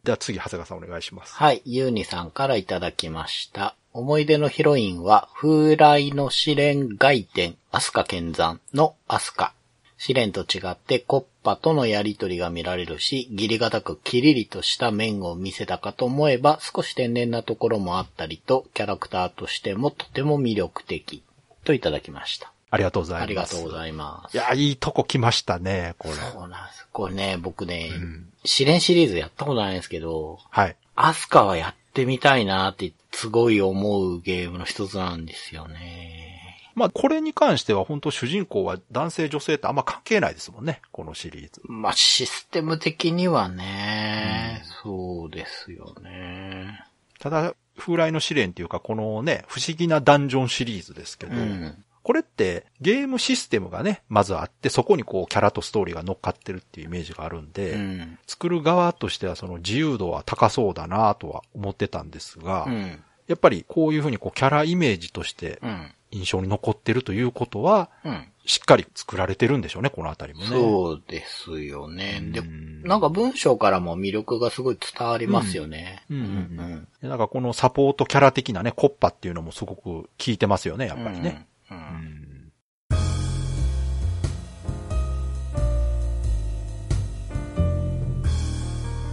[0.09, 1.35] では次、長谷川さんお願いします。
[1.35, 3.75] はい、ユーニさんからいただきました。
[3.93, 9.53] 思い出のヒロインは、風来の試練外伝、アスカ剣山のアスカ。
[9.99, 21.21] 試練と違ってコッパとのやりとりが見られるし、ギリがたくキリリとした面を見せたかと思えば、少し天然なところもあったりと、キャラクターとしてもとても魅力的。
[21.65, 22.51] といただきました。
[22.71, 23.23] ありがとうございます。
[23.25, 24.33] ありがとうございいます。
[24.33, 26.15] いや、いいとこ来ましたね、これ。
[26.15, 26.87] そうなんです。
[26.91, 30.75] これね、僕ね、うん試練シリーズやったことないんですけど、はい。
[30.95, 36.30] アスカはやってみたいなってすごい思うゲームの一つなんですよね。
[36.75, 41.62] まあ、これに関しては本当主人公は男性女性ってあんま関係ないですもんね、このシリーズ。
[41.65, 46.86] まあ、システム的にはね、そうですよね。
[47.19, 51.84] ただ、風来の試練っていうか、このね、不思議なダンジョンシリーズですけど、うん。
[52.09, 58.17] これってゲームシステムがね、まずあって、そこにこうキャラとストーリーが乗っかってるっていうイメージがあるんで、うん。
[58.25, 63.03] 作る側としてはその自由度は高そうだなとは思ってたんですが、うん。
[63.27, 65.91] やっぱりこういうふうにこうキャライメージとしてうん。
[66.09, 68.27] 印象に残ってるということは、うん。
[68.43, 70.47] しっかり作られてるんでしょうね、このあたりもね。
[70.47, 72.21] そうですよね。
[72.33, 76.03] でうん、なんか文章からも魅力がすごい伝わりますよね。
[76.09, 76.27] うんうんう
[76.63, 81.45] んでなんかこのサポートキャラ的なね、コッパっていうのもすごく効いてますよね、やっぱりね。
[81.71, 82.51] うん。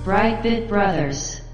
[0.04, 1.44] Brightbit Brothers.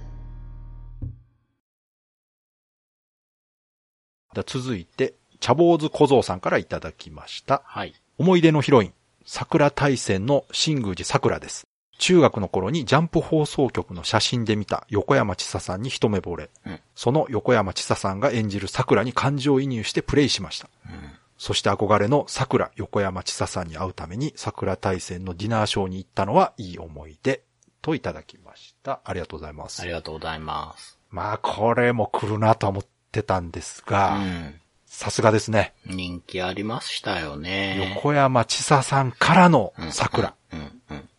[4.46, 7.62] 続いて、茶坊主小僧さんからいただきました。
[7.64, 7.94] はい。
[8.18, 8.92] 思い出のヒロイン、
[9.24, 11.66] 桜大戦の新宮寺桜です。
[12.02, 16.50] 中学の頃にジャンプ放送局の写真で見た横山千沙さんに一目惚れ。
[16.66, 20.68] うんその横山千沙さんが演じる桜に感情移入してプレイしました。
[20.86, 20.92] うん。
[21.38, 27.44] そして憧れの桜横山千沙さんに会うために桜大戦のディナーショーに行ったのはいい思い出。
[27.82, 29.00] といただきました。
[29.04, 29.92] ありがとうございまあすり。
[29.92, 30.98] がとうございます。
[31.10, 34.60] まあ、これも来るなとは思ってたんですうが、ん。
[34.86, 35.72] さすがですね。
[35.86, 37.92] 人気ありましたよね。
[37.94, 40.34] 横山千沙さんからの桜。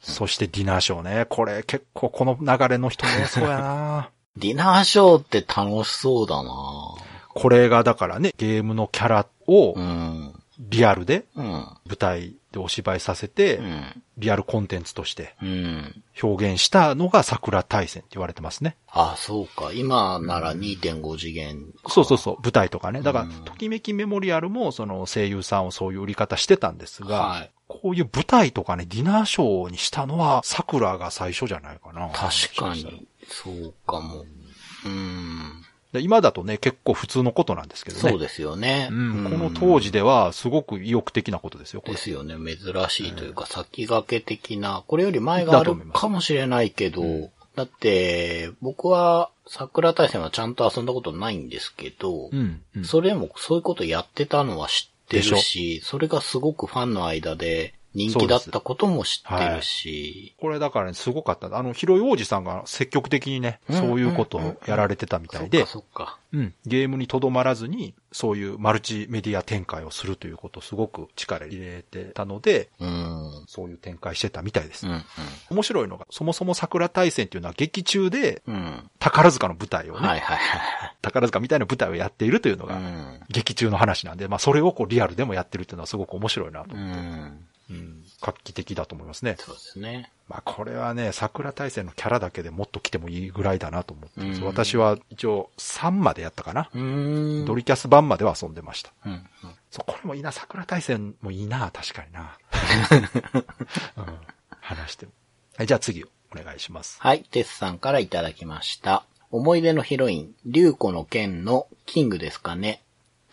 [0.02, 1.26] そしてディナーショーね。
[1.30, 6.50] これ結構この流れの人もそうやな ディナーショーって楽しそうだな
[7.30, 10.34] これがだからね、ゲームのキャラをうん。
[10.60, 11.46] リアルでうん。
[11.46, 14.04] 舞台でお芝居させて、うん。
[14.18, 16.04] リアルコンテンツとしてうん。
[16.22, 18.76] 表現したのが桜大戦って言われてますね。
[18.88, 19.72] あ、そうか。
[19.74, 21.90] 今なら2.5次元か。
[21.90, 23.02] そうそうそう、舞台とかね。
[23.02, 27.52] だからうん、ときめきメモリアルもその声優さんをそういう売り方してたんですが、はい。
[27.68, 32.10] こういう舞台とかね、ディナーショーにしたのは桜が最初じゃないかな。
[32.10, 33.08] 確かに。
[33.28, 34.26] そうかも。
[34.86, 35.64] うん。
[35.94, 38.10] で今だとね、結構普通のことなんですけどね。
[38.10, 38.90] そうですよね。
[38.92, 42.36] うん、この当時ではすごく意欲的なことですよ、これですよね。
[42.36, 42.58] 珍
[42.90, 47.04] しいというか、先駆け的な、これより前があるかもしれないけど、
[47.56, 52.86] だって、僕は桜大戦はちゃんと遊んだことないんですけど、うん、うん。
[52.86, 61.56] それでもそういうことやってたのは知ってるでし、それがすごくファンの間で人気だったことも知ってるし、これだからね、すごかった。
[61.56, 66.20] あの、広い王子さんが積極的にね、うんそういうことをやられてたみたいでそっか、そっか。
[66.34, 73.44] うん、ゲームにとどまらずに、そういうマルチメディア展開をするということをすごく力入れてたので、うん。
[73.48, 74.88] そういう展開してたみたいです。
[74.88, 75.04] うん、
[75.52, 78.56] 面白いのが、そもそも桜大戦っていうのは劇中でうん。
[78.56, 78.90] うん。
[79.00, 80.96] 宝塚の舞台をね、はいはいはい。
[81.02, 83.20] 宝塚みたいな舞台をやっているというのが、うん。
[83.30, 86.76] 劇中の話なんで、まあそれをこうリアルでもやってるっていうのはすごく面白いなと。
[86.76, 87.46] うん。
[87.70, 88.04] うん。
[88.22, 89.36] 画期的だと思いますね。
[89.40, 90.12] そうですね。
[90.28, 96.70] まあこれはね、桜大戦のキャラだけでもっと来てもいいぐらいだなと思ってます、うん私は一応3までやったかな。
[96.74, 97.46] うーん。
[97.46, 98.92] ドリキャス版までは遊んでました。
[99.06, 99.12] うん。
[99.12, 99.26] うん
[99.72, 102.38] そう、これもいいな、桜大戦もいいな、確かにな。
[103.98, 104.06] うん、
[104.62, 105.12] 話してる。
[105.58, 106.98] はい、じゃあ次お願いします。
[107.00, 109.04] はい、テスさんからいただきました。
[109.32, 112.84] 思い出のヒロイン、竜子の剣のキングですかね。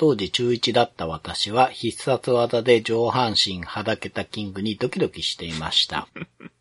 [0.01, 6.09] 当時中1だった私は必殺技で上半身はだけたキングにドキドキしていました。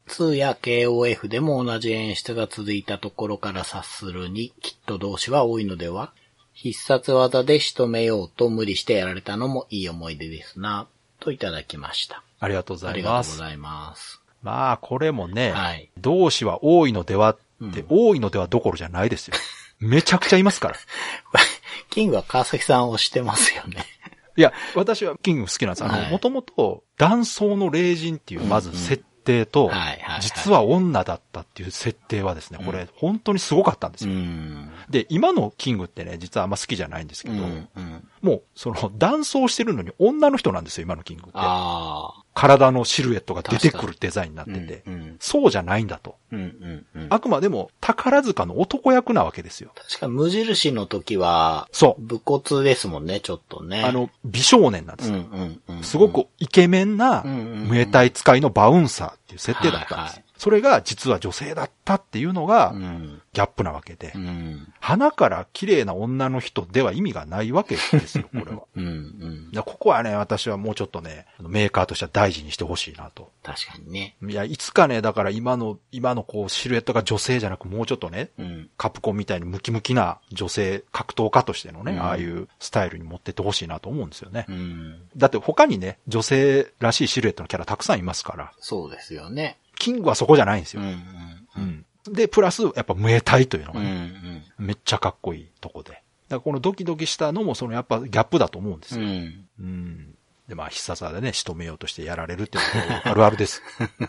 [0.10, 6.12] 2や KOF でも同じ演出が続いたところから察するにきっと同志は多いのでは
[6.52, 10.90] 必殺技で仕留めようと無理してやられたのもいい思い出ですな。
[11.22, 12.22] といただきました。
[12.42, 13.30] ありがとうござありいます。
[13.30, 14.22] がとうございます。
[14.44, 15.90] まあ、これもね、はい。
[15.98, 19.36] 同志は多いのではって、うん多いのではどころじゃないですよ。
[19.80, 20.76] めちゃくちゃいますから。
[21.90, 23.86] キングは川崎さんをしてますよね。
[24.38, 25.84] いや、私はキング好きなんです。
[25.84, 29.70] あの、はいもともと、断層の霊人っていう、まず設定と、
[30.22, 34.18] 実は女だったっていう設定はですね、これ、本当にすごかったんですうよ。
[34.18, 34.72] ん。
[34.90, 37.36] で、今のキングってね、実はあんま好きじゃないんですけど。
[38.22, 41.32] もう、その、断層してるのに女の人なんですよ、今のキングって。
[42.34, 46.16] 体のシルエットが出てくるデザインになってて、うんうんそうじゃないんだと。
[46.32, 47.08] うんうんうん。
[47.10, 49.72] あくまでも宝塚の男役なわけですよ。
[49.76, 52.02] 確か無印の時は、そう。
[52.02, 53.84] 武骨ですもんね、ちょっとね。
[53.84, 55.26] あ、の、美少年なんですうんよ。
[55.32, 55.84] うんうん。
[55.84, 59.96] すごくイケメンな、うんうんうんムエタイ使いのバウンサーっていう設定だったんです。
[59.96, 63.22] はいはいそれが実は女性だったっていうのがうん。
[63.32, 64.74] ギャップなわけで、うん。
[64.80, 68.64] 花から綺麗な女の人では意味がないわけですよ、 これは。
[68.76, 69.52] うんうん。
[69.52, 73.32] でここはね、私はもうちょっとね、メーカーとしては大事にしてほしいなと。
[73.44, 74.16] 確かにね。
[74.28, 78.70] いや、いつかね、だから今の、今のこう、シルエットが女性じゃなくもうちょっとね、うん。
[78.78, 84.46] カプコンみたいにムキムキな女性格闘家としてのね、うんああいうスタイルに持ってってほしいなと思うんですよね。
[84.48, 85.02] うん。
[85.16, 89.58] だって他にね、女性らしいシルエットのキャラたくさんいますから、そうですよね。
[89.80, 90.82] キングはそこじゃないんですよ。
[90.82, 90.92] うんう
[91.58, 91.64] うん
[92.12, 92.14] ん。
[92.14, 93.80] で、プラス、やっぱムエタイというのうん。
[93.80, 95.92] うがね、んめっちゃかっこいいとこで。
[95.92, 99.06] だからこのドキドキしたのも、そのやっぱギャップだと思うんですうん。
[99.06, 99.12] うよ。
[99.14, 99.46] ん。
[99.60, 100.16] うん。
[100.48, 103.62] で、まあ、必殺技でね、仕留めようとしてやられるっていうのはあるあるです。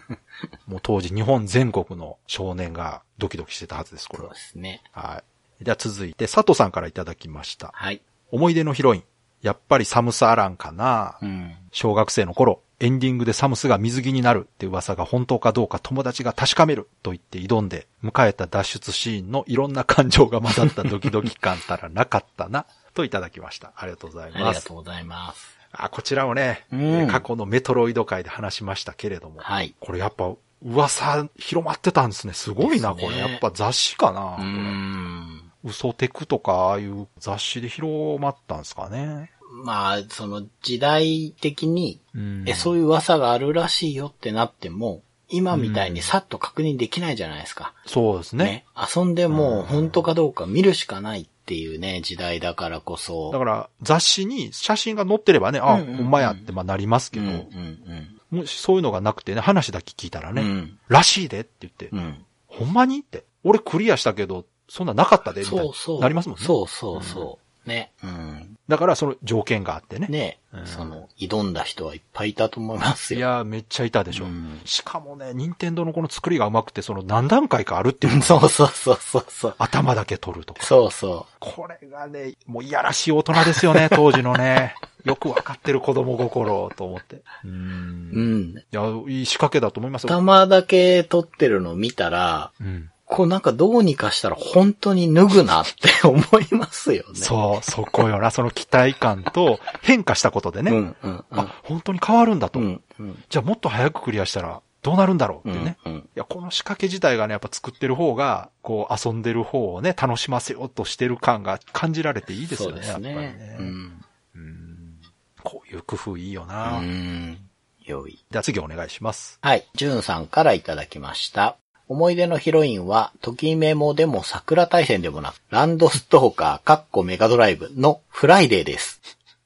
[0.66, 4.40] もう当時日本全国の少年がドキドキしてたはずです、これはそうで。
[4.40, 4.82] すね。
[4.92, 5.22] は
[5.60, 5.64] い。
[5.64, 7.70] では続いて、佐藤さんからいただきました。
[7.74, 8.00] はい。
[8.30, 9.04] 思い出のヒロイン。
[9.42, 11.18] やっぱりサムスアランかな。
[11.20, 11.54] うん。
[11.72, 22.64] 小学生の頃、エンディングでサムスが水着になるって噂が本当かどうか友達が確かめると言って挑んで、迎えた脱出シーンのいろんな感情が混ざったドキドキ感たらなかったな、
[22.94, 23.72] といただきました。
[23.76, 24.62] ありがとうございあります。
[24.62, 25.58] がとうございます。
[25.72, 29.74] あ、こちらをね、うん過去のメトロイド界で話しましたけれども、はい。
[29.78, 32.32] これやっぱ噂広まってたんですね。
[32.32, 33.18] すごいな、ねこれ。
[33.18, 34.36] やっぱ雑誌かな。
[34.36, 35.52] うーん。
[35.64, 39.30] 嘘テクとか、ああいう雑誌で広まったんですかね。
[39.50, 47.72] まあ、その時代的に、うんえ、そういう噂があるらしいよってなっても、今みたいにさっと確認できないじゃないですか。
[47.86, 48.44] そうですね。
[48.44, 48.64] ね。
[48.96, 53.30] 遊んでも本当かどうか見るしかないっていうね、時代だからこそ。
[53.32, 60.36] だから、雑誌に写真が載ってればね、あ、うんうんうんほんまやって、まあなりますけど、うんうんもしそういうのがなくてね、話だけ聞いたらうん。
[60.36, 60.78] ね、うん。
[60.86, 62.24] らしいでって言って、うん。
[62.46, 65.62] ほんまにって、俺クリアしたけど、そんななかったで、みたいな。
[65.64, 66.00] そうそう。
[66.00, 66.44] なりますもんね。
[66.44, 67.68] そうそうそう。
[67.68, 67.90] ね。
[68.04, 68.56] うん。
[68.70, 70.06] だからその条件があってね。
[70.08, 73.18] ね、うんその、挑んだ人はいっぱいいたと思いますよ。
[73.18, 74.24] いやー、めっちゃいたでしょ。
[74.24, 79.54] うんしかもね、任天堂のこの作りがうまくて、その何段階かあるっていうの そうそうそうそうそう。
[79.58, 80.64] 頭だけ取るとか。
[80.64, 84.74] そうそこれがね、もういやらしい大人ですよね、 当時のね。
[85.04, 87.16] よくわかってる子供心と思って。
[87.44, 87.50] うう。
[87.50, 88.20] んう。
[88.20, 88.54] ん。
[88.56, 90.10] いや、いい仕掛けだと思いますよ。
[90.12, 92.90] 頭だけ撮ってるの見たら、うん。
[93.10, 97.14] こうなんかどうにかしたら本当に脱ぐなって思いますよね。
[97.14, 98.30] そう、そこよな。
[98.30, 100.70] その期待感と変化したことでね。
[100.70, 101.40] うんうんうん。
[101.40, 102.60] あ、本当に変わるんだと。
[102.60, 103.24] うんうん。
[103.28, 105.76] じゃあもっと早くクリアしたらどうなるんだろうってね。
[105.84, 113.56] うんうんいや、この仕掛け自体がね、やっぱ作ってる方が、こう遊んでる方をね、楽しませようとしてる感が感じられていいですよね、そうですやっぱりねね。。
[113.58, 114.04] うん。
[114.36, 115.00] うん
[115.42, 116.80] こういう工夫いいような。
[116.80, 117.38] ん。
[117.84, 118.24] 良い。
[118.30, 119.38] じゃあ次お願いします。
[119.42, 119.66] はい。
[119.74, 121.56] ジュンさんからいただきました。
[121.90, 129.00] 思い出のヒロインは、ときメモでも桜大戦でもなく、ランドストーカー、カッコメガドライブのフライデーです。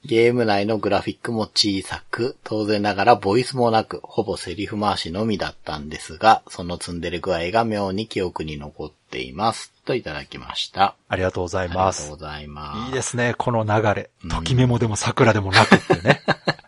[0.05, 9.73] ゲーム内のグラフィックも小さく、当然ながらボイスもなく、ほぼセリフ回しのみだったんですが、そのツンデレ具合が妙に記憶に残っています。
[9.87, 10.97] といただきました。
[11.09, 12.25] ありがとうございありますがとうご。
[12.27, 12.89] ざいます。
[12.89, 14.11] いいですね、この流れ。
[14.29, 16.21] ときメモでも桜でもなくってね。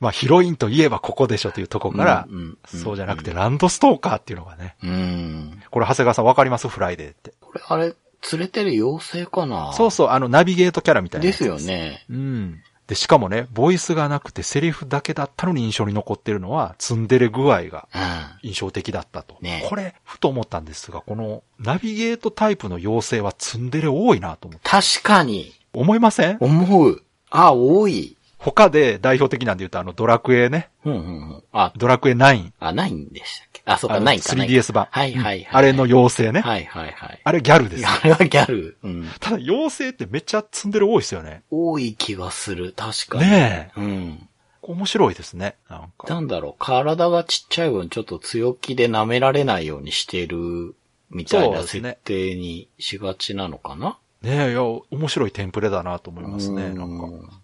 [0.00, 4.76] まあ、ヒロインといえばここでしょというとこから、うんうんうんそうじゃなくてランドストーカーっていうのがね。
[4.82, 5.62] うん。
[5.70, 6.68] これ長谷川さんわかります？
[6.68, 7.32] フライデーって。
[7.40, 7.94] これあれ、
[8.32, 9.72] 連れてる妖精かな？
[9.72, 11.58] そうそう、あの、ナビゲートキャラみたいなですよ。
[11.58, 12.04] ね。
[12.10, 12.60] うん。
[12.86, 18.48] で、しかもね、ボイスがなくてセリフだけだったのに印象に残ってるのは、ツンデレ具合がうん。
[18.48, 19.36] 印象的だったと。
[19.40, 24.68] ねこれ、ふと思ったんですが、このナビゲートタイプの妖精はツンデレ多いなと思って。
[24.68, 26.36] 確かに、思いません？
[26.40, 27.02] 思う。
[27.30, 28.16] あ、多い。
[28.44, 30.68] 他で代表的なんで言うと、あの、ドラクエね。
[30.84, 31.42] うんうんうん。
[31.52, 32.52] あ、ドラクエ9。
[32.60, 33.62] あ、ないんでしたっけ？
[33.64, 34.34] あ、そうか、あのないか。
[34.34, 34.86] ないか 3DS 版。
[34.90, 35.48] はいはいはい。
[35.50, 36.42] あれの妖精ね。
[36.42, 37.20] はいはいはい。
[37.24, 37.88] あれギャルですよ。
[37.88, 38.76] あれはギャル。
[38.82, 39.08] うん。
[39.18, 41.42] ただ、妖精ってめっちゃツンデレ多いですよね。
[41.50, 42.74] 多い気がする。
[42.76, 43.30] 確かに。
[43.30, 43.80] ねえ。
[43.80, 44.28] うん。
[44.60, 45.54] 面白いですね。
[45.70, 46.12] なんか。
[46.12, 50.74] なんだろう、体がちっちゃい分ちょっと強気で舐められないようにしてる
[51.10, 53.96] みたいなそうですね設定にしがちなのかな？
[54.22, 56.64] ねえ、いや、面白いテンプレだなと思いますね。
[56.64, 57.40] うんなんか。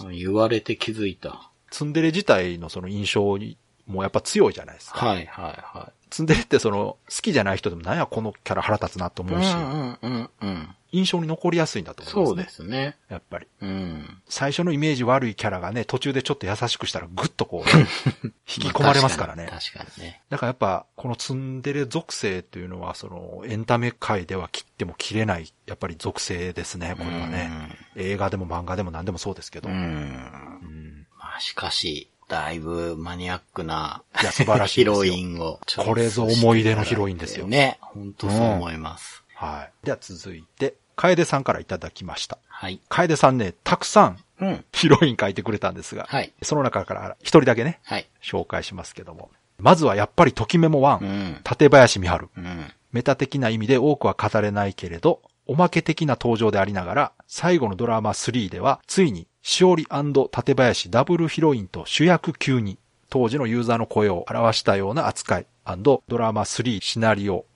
[0.00, 1.50] うん言われて気づいた。
[1.70, 5.06] ツンデレ自体のその印象に、もうやっぱ強いじゃないですか。
[5.06, 9.26] はいはいはツンデレってその、好きじゃない人でもなんやこのキャラ腹立つなとい。
[9.26, 10.74] 思うし、うんうんうん。
[10.94, 12.62] 印象に残りやすいんだと思いますね。
[12.62, 12.96] そうですね。
[13.08, 13.48] やっぱり。
[13.62, 14.18] うん。
[14.28, 19.48] 最初のイメージ悪いキャラがね、途中でちょっと優しくしたらぐっとこう、 引き込まれますからね。
[19.50, 20.22] 確かにね。
[20.30, 27.50] だからやっぱ、このツンデレ属性というのは、その、エンタメ界では切っても切れない、やっぱり属性ですね、これはね。
[27.96, 29.68] 映画でも漫画でも何でもそうですけど。
[29.68, 31.06] うん。
[31.18, 35.58] まあしかし、だいぶマニアックないや素晴らしいヒロインを。
[35.76, 37.78] これぞ思い出のヒロインですよね。
[37.80, 39.24] 本当そう思います。
[39.34, 39.86] はい。
[39.86, 42.38] では続いて、楓さんからいただきました。
[42.48, 42.80] はい。
[42.88, 44.64] 楓さんね、たくさんうん。
[44.72, 46.32] ヒロイン書いてくれたんですが、はい。
[46.42, 48.08] その中から一人だけね、はい。
[48.22, 49.30] 紹介しますけども。
[49.58, 51.40] まずはやっぱりときメモ1、うん。
[51.44, 52.28] 館林美春。
[52.36, 52.72] うん。
[52.92, 62.78] メタ的な意味で多くは語れないけれど、おまけ的な登場でありながら、最後のドラマ3では、ついに、しおり館林ダブルヒロインと主役級に、
[63.14, 65.46] 当時のユーザーの声を表したような扱い、
[65.78, 67.46] ドラマ3シナリオ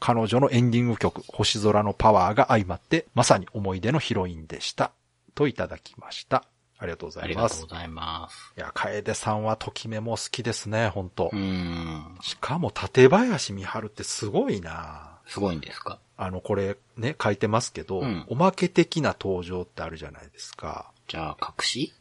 [0.00, 4.90] 彼女のエンディング曲、星空のパワーが相まって、まさに思い出のヒロインでした。
[5.34, 6.44] といただきました。
[6.78, 7.54] ありがとうござありいます。
[7.54, 8.52] がとうございます。
[8.58, 12.18] いや、楓さんはときめも好きですね、本当、うん。
[12.20, 16.00] しかも、館林美春ってすごいなすごいんですか？
[16.18, 20.92] あの、これね、書いてますけど、うんおまけ的な登場ってあるじゃないですか。
[21.08, 21.92] じゃあ、隠し？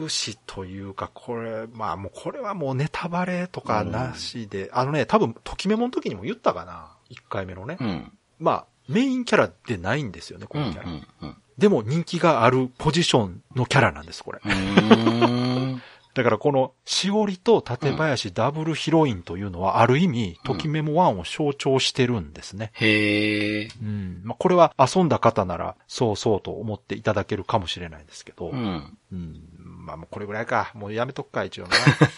[0.00, 6.96] 隠しというか、これ、まあもうこれはもうネタバレとかなしで、あのね、多分、ときめもの時にも言ったかな。
[7.10, 7.76] 1回目のね。
[7.78, 8.12] うん。
[8.38, 10.64] まあ、メインキャラでないんですよね、こうん。
[10.64, 10.90] うのキャラ。
[10.90, 11.06] ん。
[11.22, 11.36] うん。
[11.58, 14.40] でも人気があるポジションのキャラなんです、これ。
[16.14, 22.70] だからこの、しおりと館林ダブルヒロインというのは、ある意味、ときめも1を象徴してるんですね。
[22.74, 23.68] へえ。
[23.82, 24.20] うん。
[24.22, 28.96] まあ、これは遊んだ方なら、そうそうと思っていただけるかもしれないんですけど、うん。
[29.12, 29.40] うん。
[29.58, 30.70] まあ、もうこれぐらいか。
[30.74, 31.70] もうやめとくか、一応な。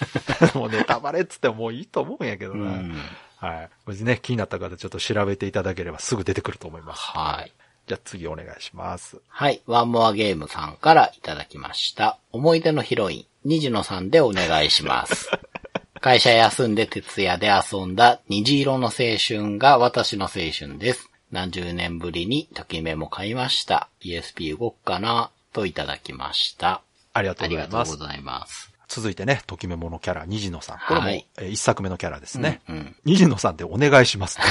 [0.55, 2.71] もうネタバレっつってももういいと思うんやけどな。
[2.71, 2.95] うん。
[3.39, 3.71] はい。
[3.87, 7.03] これね、気になった方ちょっと調べていただければすぐ出てくると思います。
[7.03, 7.53] はい。
[7.87, 9.21] じゃあ次お願いします。
[9.29, 9.63] はい。
[9.67, 12.19] ワンモアゲームさんからいただきました。
[12.33, 15.31] 思い出のヒロイン、虹野さんでお願いします。
[16.03, 21.09] 会社休んで徹夜で遊んだ虹色の青春が私の青春です。
[21.31, 23.89] 何十年ぶりにときめも買いました。
[24.01, 25.31] PSP 動くかな？
[25.53, 26.83] といただきました。
[27.13, 27.93] ありがとありうございます。
[27.93, 28.73] がとうございます。
[28.89, 30.79] 続いてね、ときメモのキャラ、虹野さん。
[30.79, 32.63] これも、はいえー一作目のキャラですね。
[32.69, 34.41] うんうん虹野さんでお願いします。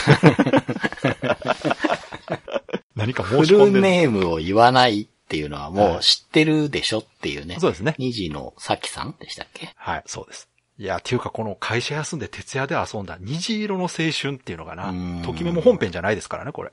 [2.96, 3.82] 何か申フルし込んでる。
[3.82, 7.58] ネームを言わないっていうのはもう知ってるでしょっていうね。
[7.60, 7.96] そうですね。
[7.98, 9.74] 虹野咲さんでしたっけ？
[9.76, 10.48] はい、そうです。
[10.78, 15.22] いや、っていうかこの会社休んで徹夜で遊んだ虹色の青春っていうのかなうん。
[15.24, 16.72] ときメモ本編じゃないですからね、これ。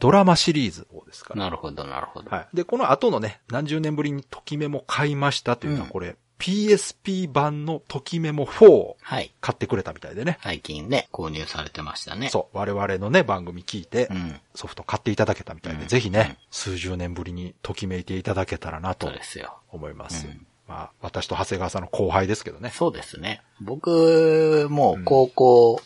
[0.00, 1.44] ドラマシリーズをですから。
[1.44, 2.30] なるほど、なるほど。
[2.30, 2.56] はい。
[2.56, 9.32] で、この後のね、何十年ぶりにときメモ買いましたというのは、うんこれ、PSP 版のときメモ4をはい。
[9.40, 10.38] 買ってくれたみたいでね。
[10.42, 12.30] 最近ね、購入されてましたね。
[12.30, 14.40] そう、我々のね、番組聞いてう。、ん。
[14.56, 19.56] ソフト買っていただけたみたいで、うんぜひね、数十年ぶりにときめいていただけたらなとそうですよ。
[19.70, 20.26] 思います。
[20.26, 22.70] うんまあ、私と長谷川さんの後輩ですけどね。
[22.70, 23.42] そうですね。
[23.60, 25.82] 僕、もう高校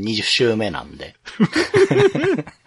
[0.00, 1.14] 20周目なんで、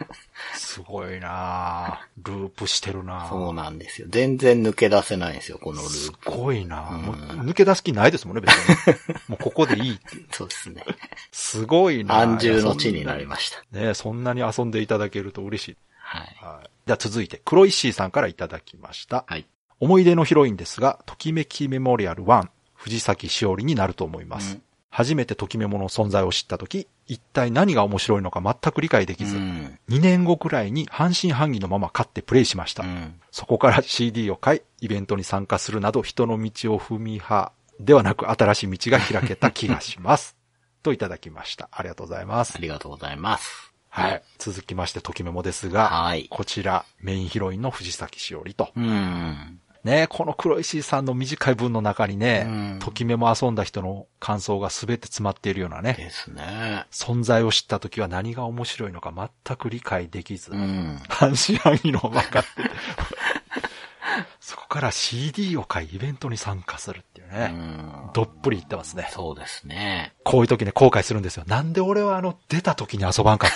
[0.61, 4.07] すごいなぁループしてるなぁそうなんですよ。
[4.11, 6.31] 全然抜け出せないんですよ、このルすープ。
[6.31, 7.15] ごいなぁうんもう
[7.47, 8.93] 抜け出す気ないですもんね、別に。
[9.27, 10.25] もうここでいいっていう。
[10.31, 10.85] そうですね。
[11.31, 13.63] すごいなぁ安住の地になりました。
[13.73, 13.79] た。
[13.79, 15.77] ねそんなに遊んでいただけると嬉しい。
[15.97, 16.37] はい。
[16.39, 16.69] はい。
[16.85, 19.25] では続いて、黒石井さんからいただきました。
[19.27, 19.47] はい。
[19.79, 24.53] 思い出のヒロインですが、ときめきメモリアル1、藤崎しおりになると思います。
[24.53, 29.77] うん初めてときメモの存在を知ったとき、一体何が面白いのか全く理解できず、うん。
[29.89, 32.83] 2年後くらいに半信半疑のまま買ってプレイしました。
[32.83, 33.19] うん。
[33.31, 37.51] そこから CD を買い、イベントに参加するなど人の道を踏み派
[37.81, 40.37] ではなく新しい道が開けた気がします。
[40.83, 41.67] といただきました。
[41.69, 42.59] ありがとうございますあ。
[42.61, 43.73] りがとうございます。
[43.89, 44.23] はい。
[44.37, 48.71] 続きまして、ときメモですが、はいこちら、メインヒロインの藤崎しおりと。
[48.73, 49.59] うん。
[49.83, 56.85] ねこの黒石井さんの短い文の中にね、うんときメモ遊んだ人の感想が全て詰まっているようなね、ですね。
[56.91, 59.13] 存在を知った時は何が面白いのか
[59.45, 60.99] 全く理解できず、うん。
[61.09, 62.69] 半信半疑のまま買ってて
[64.39, 68.09] そこから CD を買いイベントに参加するっていううね、ん。
[68.13, 69.07] どっぷり言ってますね。
[69.11, 70.13] そうですね。
[70.23, 71.43] こういう時ね、後悔するんですよ。
[71.47, 73.51] なんで俺はあの、出た時に遊ばんかっ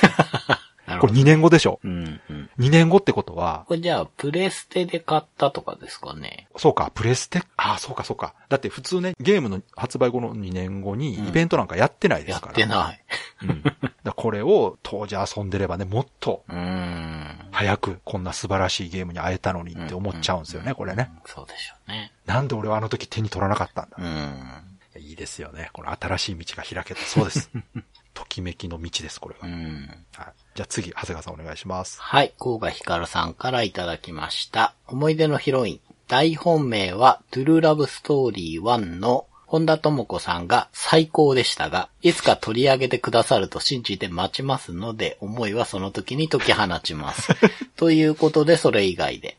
[0.87, 0.99] た。
[0.99, 1.79] これ2年後でしょ？
[1.83, 2.21] うん。
[2.29, 2.34] うん。
[2.59, 6.47] 2年後ってことは、これじゃあ、プレステで買ったとかですかね。
[6.55, 8.33] そうか、プレステ、ああ、そうか、そうか。
[8.49, 12.51] だって普通ね、ゲームの発売後の2年後にイベントなんかやってないでやすから。
[12.53, 13.03] ってない。
[13.43, 13.63] うん。
[14.03, 17.49] だこれを当時遊んでればね、もっとうん。
[17.51, 21.11] 早くこんな素晴らしいゲームに会えたのにって思っちゃうんですよね、これね。
[21.25, 22.13] そうでしょうね。
[22.25, 23.97] なんで俺はあの時手に取らなかったんだ。
[23.99, 25.01] うん。
[25.01, 25.69] いいですよね。
[25.73, 27.01] この新しい道が開けた。
[27.01, 27.49] そうです。
[28.15, 29.47] ときめきの道です、これは。
[29.47, 29.87] うん。
[30.15, 32.01] はい、じゃあ次、長谷川さんお願いします。
[32.01, 34.73] はい、甲賀ひかるさんからいただきました。
[34.87, 35.79] 思い出のヒロイン。
[36.07, 47.29] 大本命は、トゥルーラブストーリー1の本田智子さんが最高でしたが、いつか取り上げてくださると信じて待ちますので、思いはその時に解き放ちます。
[47.75, 49.37] ということで、それ以外で。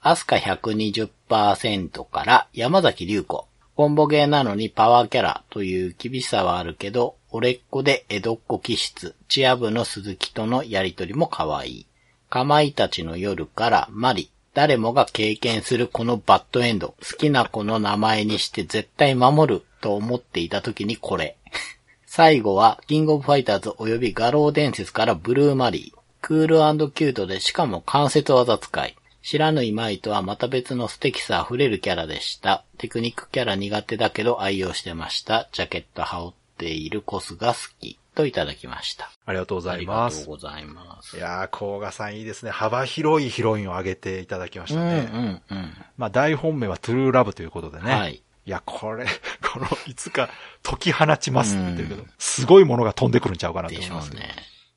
[0.00, 3.48] アスカ120%から山崎竜子。
[3.74, 11.86] コンボゲーなのにパワーキャラという厳しさはあるけど、俺っ子で江戸っ子気質、チア部の鈴木とのやりとりも可愛い。
[12.30, 21.36] かまいたちの夜からマリ、誰もが経験するこのバッドエンド、好きな子の名前にして絶対守ると思っていた時にこれ。
[22.06, 25.98] 最後は、キングオブファイターズ及び餓狼伝説からブルーマリー。
[26.22, 28.96] クールキュートでしかも関節技使い。
[29.22, 32.64] 知らぬいまいとはまた別の素敵さ溢れるキャラでした。
[32.78, 35.48] テクニックキャラ苦手だけど愛用してました。
[35.52, 37.98] ジャケット羽織ているコスが好き。
[38.14, 39.12] といただきました。
[39.26, 40.18] ありがとうござありいます。
[40.20, 41.16] がとうございます。
[41.16, 42.50] いやー、甲賀さんいいですね。
[42.50, 45.20] 幅広いヒロインを挙げていただきましうんうたね。
[45.22, 45.72] んうん。
[45.96, 47.92] まあ、大本命はトゥルーラブということでね。
[47.94, 48.14] はい。
[48.16, 49.06] いや、これ、
[49.52, 50.30] この、いつか
[50.64, 54.34] 解き放ちますって言ってるけどうん、すごいものが飛んでくるんちゃうかなとで思いますね。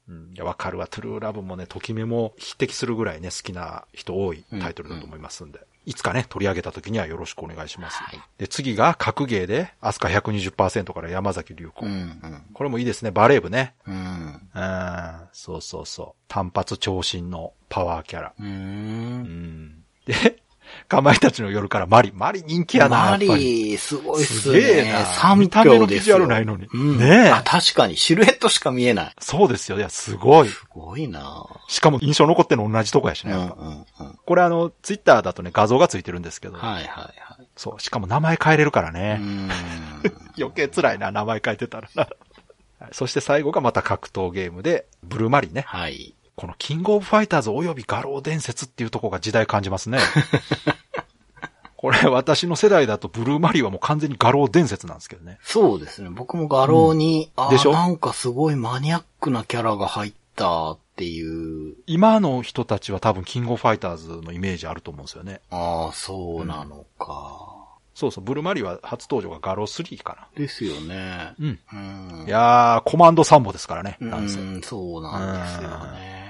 [0.08, 0.34] うん。
[0.36, 0.86] いや、わかるわ。
[0.88, 5.62] トゥルーラブもね、ときめも匹敵するぐらいね、好きな人多いタイトルだと思いますんで。
[5.86, 7.98] いつかね、取り上げた時にはよろしくお願いします。
[8.04, 11.86] はいで、次が格ゲーで、アスカ120%から山崎隆子。
[11.86, 12.42] うんうん。
[12.54, 13.12] これもいいですね。
[13.12, 13.76] バレー部ね。
[13.88, 14.42] うん。
[14.54, 15.22] うん。
[15.34, 16.24] そうそうそう。
[16.28, 18.34] 単発長身のパワーキャラ。
[18.40, 19.84] うん。
[20.06, 20.42] で、
[20.88, 22.12] かまいたちの夜からマリ。
[22.14, 23.12] マリ人気やな。
[23.12, 25.06] マリー、すごいっすすげえねな。
[25.06, 26.18] 三見た目票ですよ。
[26.20, 26.98] のビジュアルないのにうん。
[26.98, 29.16] ねえあ、確かに、シルエットしか見えない。
[29.20, 29.78] そうですよ。
[29.78, 30.48] いや、すごい。
[30.50, 33.34] すごいなしかも印象残ってるの同じとこやしね。
[33.34, 34.20] うんうんうん。
[34.26, 36.56] これあの、ツイッターだとね、画像がついてるんですけど。
[36.56, 37.48] はいはいはい。
[37.56, 37.82] そう。
[37.82, 39.16] しかも名前変えれるからうね。
[39.16, 39.50] ん。
[40.38, 42.04] 余計辛いな、名前変えてたらな。
[42.04, 42.16] はい
[42.92, 45.64] そして最後がまた格闘ゲームで、ブルーマリーね。
[45.68, 46.16] はい。
[46.42, 50.00] このキングオブファイターズ及び餓狼伝説っていうところが時代感じますね。
[51.78, 55.38] これ私の世代だとブルーマリーはもう完全に餓狼伝説なんですけどね。
[55.44, 56.10] そうですね。
[56.10, 57.72] 僕も餓狼に、あでしょ？
[57.72, 65.42] ーなんかすごいマニアックなキャラが入ったっていう、今の人たちは多分キングオブファイターズのイメージあると思うんですよね。
[65.52, 67.52] ああ、そうなのか。
[67.94, 70.28] そうそう、ブルーマリーは初登場が画廊3かな。
[70.36, 71.34] ですよね。
[71.39, 71.60] うん。
[71.72, 71.76] う
[72.24, 72.26] ん。
[72.28, 74.39] いやー、コマンドサンボですからね、うなんせ。
[74.39, 76.20] ん、そうなんですよね。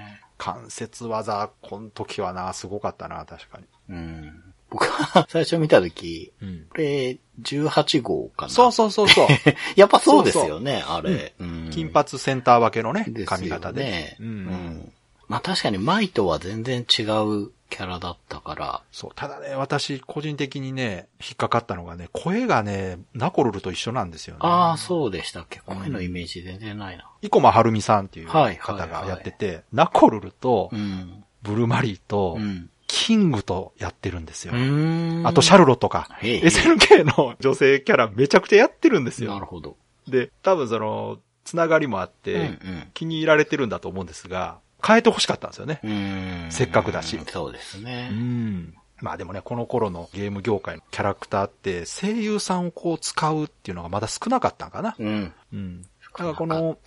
[0.41, 3.65] 関節技、この時はな、すごかったな、確かに。
[3.89, 4.43] うん。
[4.71, 6.65] 僕は最初見たとき、うん。
[6.67, 8.51] これ、18号かな。
[8.51, 9.27] そうそうそうそう。
[9.77, 11.35] やっぱそうですよね、あれ。
[11.37, 13.83] うん金髪センター分けのね、髪型で。
[13.83, 14.17] ね。
[14.19, 14.23] う。
[14.23, 14.93] うんん。
[15.31, 18.81] まあ確かにマイとは全然違うキャラだったから。
[18.91, 19.11] そう。
[19.15, 24.39] ただね、私、個人的にね、引っかかったのがね、声がね、ナコルルと一緒なんですよね。
[24.43, 27.09] ああ、そうでしたっけ声のイメージ全然ないな。
[27.21, 31.23] 生駒はるみさんっていうはい方はいはいがやってて、ナコルルとう、ん。
[31.43, 32.69] ブルーマリーとう、ん。
[32.87, 34.53] キングとやってるんですよ。
[34.53, 39.33] んあと、シャルロとか、SNK の女性キャラめちゃくちゃやってるんですよ。
[39.33, 39.77] なるほど。
[40.09, 42.59] で、多分その、つながりもあって、うん
[42.93, 46.47] 気に入られてるんだと思うんですが、変えて欲しかったんですよね。
[46.49, 48.09] せっかくだしそうですうね。
[48.09, 48.73] ん。
[49.01, 54.95] まあでもね、この頃のゲーム業界のキャラクターって、声優さんをこう使うっていうのがまだ少なかったんかな。
[54.97, 55.33] うん。
[55.53, 55.81] うん。
[55.81, 56.77] だからこの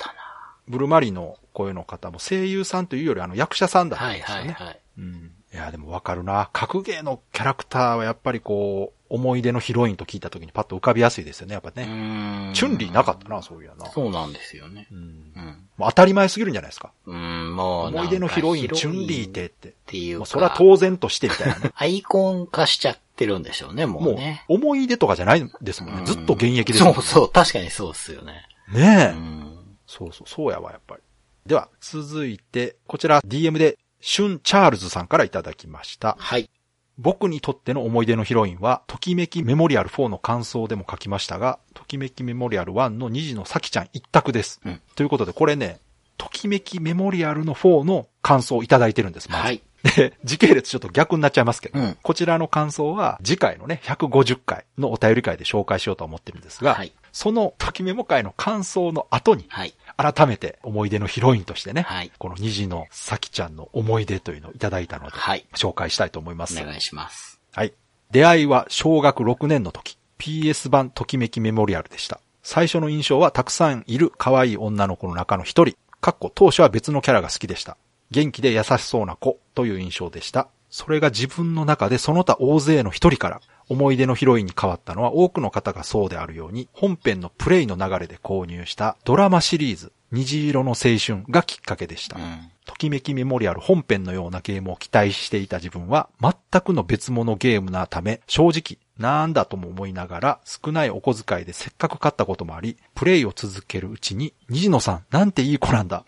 [0.68, 4.52] ブルマリの声の方も声優さんというよりあの役者さんだったんはいですよね。
[4.52, 4.80] はいはい。
[4.98, 5.32] うん。
[5.52, 6.50] いや、でもわかるな。
[6.52, 11.86] 格ゲーのキャラクターはやっぱりこう、思い出のヒロインと聞いた時にパッと浮かびやすいですよね、やっぱね。
[11.88, 13.86] うんチュンリーなかったな、そういやな。
[13.86, 14.94] そうなんですよねう。
[14.94, 14.98] ん。
[14.98, 15.00] う
[15.40, 15.68] ん。
[15.76, 16.92] もう当たり前すぎるんじゃないですか。
[17.06, 17.86] うん、もう。
[17.88, 19.68] 思い出のヒロイン、チュンリーってって。
[19.68, 20.18] っていうか。
[20.18, 21.70] もうそれは当然としてみたいなね。
[21.76, 26.00] アイコン化しちゃってるんでしょうね、ももううね。、思い出とかじゃないですもんね。
[26.00, 26.94] うんずっと現役ですもんね。
[26.96, 28.46] そうそう、確かにそうっすよね。
[28.72, 29.76] ねえ、うん。
[29.86, 31.02] そうそう、そうやわ、やっぱり。
[31.46, 36.16] では、続いて、こちら DM で、シュン・チャールズさんからいただきました。
[36.18, 36.50] はい。
[36.98, 44.60] 僕にとっての思い出のヒロインは、ときめきメモリアル4の感想でも書きましたが、ときめきメモリアル1の虹の咲ちゃん一択です。
[44.64, 45.80] うんということで、これね、
[46.16, 49.62] ときめきメモリアルの4の感想をいただいてるんです、まずはい。
[49.82, 59.72] で、時系列ちょっと逆になっちゃいますけど、うんこちらの感想は次回のね、150回のお便り会で紹介しようと思ってるんですが、はいそのときメモ会の感想の後に、はい。
[59.96, 66.60] 改めて思い出のヒロインとしてね、はいこの虹の咲ちゃんの思い出というのをいただいたので、はい紹介したいと思います。
[66.60, 67.40] お願いします。
[67.52, 67.72] はい。
[68.10, 72.20] 出会いは小学6年の時、PS 版ときめきメモリアルでした。
[72.42, 77.76] 最初の印象はたくさんいる可愛い女の子の中の一人、かっこ当初は別のキャラが好きでした。
[78.10, 80.48] 元気で優しそうな子という印象でした。
[80.70, 92.16] それが自分の中でその他大勢の一人から思い出のヒロインに変わったのは多くの方がそうであるように本編のプレイの流れで購入したドラマシリーズ虹色の青春がきっかけでした。
[92.18, 92.50] うん。
[92.66, 106.04] ときめきメモリアル本編のようなゲームを期待していた自分は全くの別物ゲームなため正直なんだとも思いながら少ないお小遣いでせっかく買ったこともありプレイを続けるうちに虹野さんなんていい子なんだ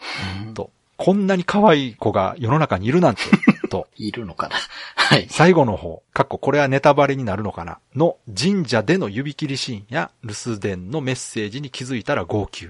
[0.55, 3.23] とこんなに可愛い子が世の中にいるなんて
[3.69, 4.57] といるのかな？
[4.97, 5.27] はい。
[5.31, 7.79] 最後の方、かっここれはネタバレになるのかな？
[7.95, 12.69] の神社での指切りシーンや留守電のメッセージに気づいたら号泣。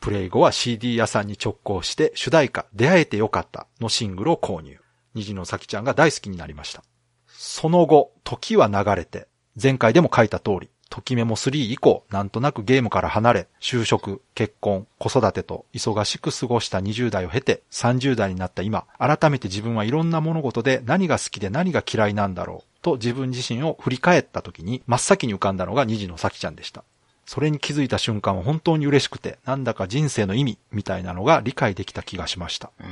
[0.00, 4.78] プレイ後は CD 屋さんに直行して主題歌出会えてよかったのシングルを購入。
[5.14, 6.82] 虹の咲ちゃんが大好きになりました。
[7.28, 9.28] その後、時は流れて、
[9.60, 26.84] 前回でも書いた通り、ときメモ3以降、なんとなくゲームから離れ、就職、結婚、子育てと忙しく過ごした20代を経て、30代になった今、改めて自分はいろんな物事で何が好きで何が嫌いなんだろう、と自分自身を振り返った時に、真っ先に浮かんだのが虹の咲ちゃんでした。
[27.26, 32.70] それに気づいた瞬間は本当に嬉しくて、なんだか人生の意味みたいなのが理解できた気がしました。
[32.80, 32.86] うん。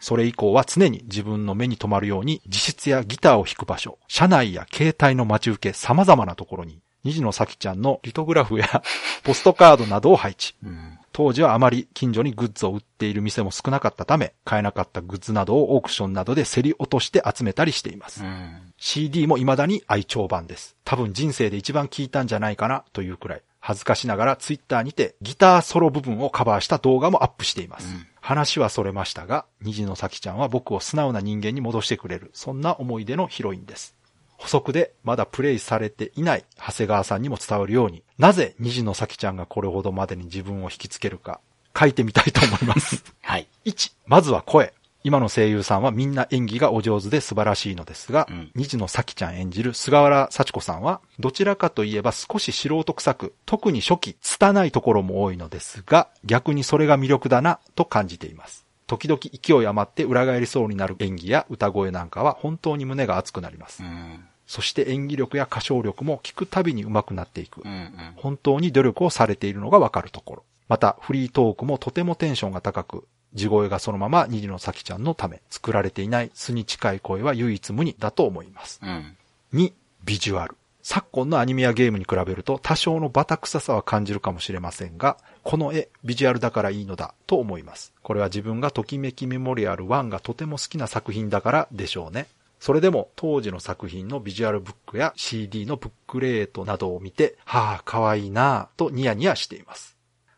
[0.00, 8.82] それ以降は常に自分の目に留まるように自室やギターを弾く場所、車内や携帯の待ち受け様々なところに、虹の咲ちゃんのリトグラフや
[9.24, 10.54] ポストカードなどを配置。
[10.64, 10.98] うん。
[11.12, 18.22] 当時はあまり近所にグッズを売っている店も少なかったため、買えなかったグッズなどをオークションなどで競り落として集めたりしています。
[18.22, 18.72] うん。
[18.76, 20.76] CD も未だに愛聴版です。
[20.84, 23.42] 多分人生で一番聴いたんじゃないかなというくらい。
[23.60, 27.88] 恥ずかしながらツイッターにてギターソロ部分をカバーした動画もアップしています。
[27.88, 33.96] うん話はそれましたが、虹の咲ちゃんは僕を素直な人間に戻してくれる、そんな思い出のヒロインです。
[34.38, 41.40] 補足でまだプレイされていない長谷川さんにも伝わるように、なぜ虹の咲ちゃんがこれほどまでに自分を引きつけるか、
[41.78, 43.04] 書いてみたいと思います。
[43.20, 43.46] はい。
[43.66, 44.72] 1、まずは声。
[45.04, 58.68] 今の声優さんはみんな演技がお上手で素晴らしいのですが、うん虹野咲ちゃん演じる菅原幸子さんは、どちらかといえば少し素人臭く、特に初期、拙いところも多いのですが、逆にそれが魅力だな、と感じています。
[58.88, 63.82] 時々勢い余って裏返りそうになる演技や歌声なんかは本当に胸が熱くなります。
[63.82, 64.24] うん。
[64.48, 67.70] そして演技力や歌唱力も聞くたびに上手くなっていくうん。
[67.70, 67.74] う。
[67.74, 67.92] ん。
[68.16, 70.42] 本当に努力をされているのがわかるところ。
[70.68, 78.80] また、フリートークもとてもテンションが高く、地声がそのまま虹の咲ちゃんのため、作られていない素に近い声は唯一無二だと思います。
[78.82, 79.16] うん。
[79.52, 79.72] 2、
[80.04, 80.56] ビジュアル。
[80.82, 87.92] 昨今のアニメやゲームに比べると多少のバタ臭さは感じるかもしれませんが、この絵、ビジュアルだからいいのだと思います。
[88.02, 92.26] これは自分がときめきメモリアル1がとても好きな作品だからでしょうね。
[92.60, 99.96] それでも当時の作品のビジュアルブックや CD のブックレートなどを見て、はあ、かわいいなぁとニヤニヤしています。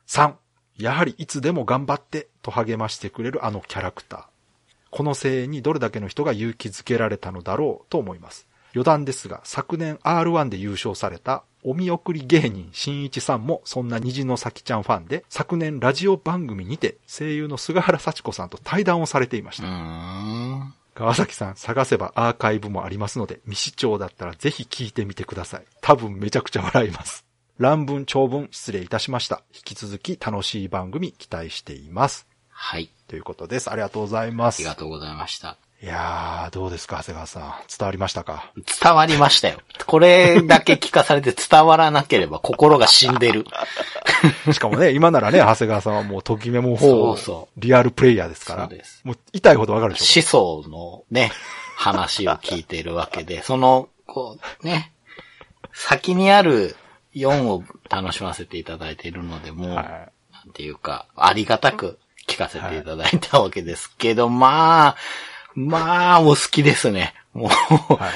[0.08, 0.34] 3、
[0.78, 4.24] やはりいつでも頑張ってと励ましてくれるあのキャラクター。
[4.90, 8.48] この声援にどれだけの人が勇気づけられたのだろうと思います。
[8.74, 20.79] 余談ですが、昨年 R1 で優勝されたお見送り芸人新一さんもそんな虹の咲ちゃんファンで、昨年ラジオ番組にて声優の菅原幸子さんと対談をされていました。
[20.94, 20.94] ん。
[20.94, 25.64] 川崎さん、探せばアーカイブもありますので、未視聴だったらぜひ聞いてみてください。
[25.80, 27.24] 多分めちゃくちゃ笑います。
[27.58, 29.42] 乱文長文失礼いたしました。
[29.54, 32.26] 引き続き楽しい番組期待しています。
[32.48, 32.90] はい。
[33.08, 33.70] ということです。
[33.70, 34.60] ありがとうございます。
[34.60, 35.56] ありがとうございました。
[35.82, 37.42] いやー、どうですか、長谷川さん。
[37.66, 38.52] 伝わりましたか？
[38.82, 39.60] 伝わりましたよ。
[39.86, 43.46] これだけ聞かされて伝わらなければ心が死んでる。
[44.52, 48.68] しかもね、今ならね、長谷川さんはもう、ときめも4そうそリアルプレイヤーですから。
[48.68, 50.22] そうですもう、痛いほどわかるでしょ。
[50.22, 51.32] 思想のね、
[51.76, 54.92] 話を聞いているわけで、 その、こう、ね、
[55.72, 56.76] 先にある
[57.14, 64.96] 4を楽しませていただいているので、もう、はなんていうか、ありがたく聞かせていただいたわけですけど、まあ、
[65.54, 67.14] まあ、もう好きですね。
[67.32, 67.96] もう、い。
[67.96, 68.12] はい。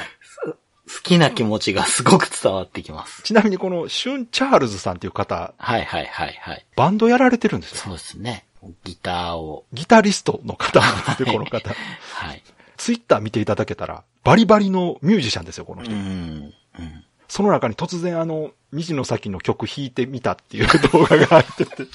[0.95, 3.23] 好きな気持ちがすごく伝わってきます。
[3.23, 6.65] ちなみにこの、シュン・チャールズさんっていう方、はいはいはいはい。
[6.77, 7.77] バンドやられてるんですよ。
[7.79, 8.47] そうですね。
[8.85, 11.71] ギターを、ギタリストの方なんですよ、 この方。
[11.71, 12.43] はい。
[12.77, 15.95] ツイッター見ていただけたら、バリバリのミュージシャンですよ、このう人。
[15.95, 15.97] ん。
[15.97, 17.05] うん。
[17.29, 21.87] その中に突然あの、虹の先の曲弾いてみたっていう動画が入ってて、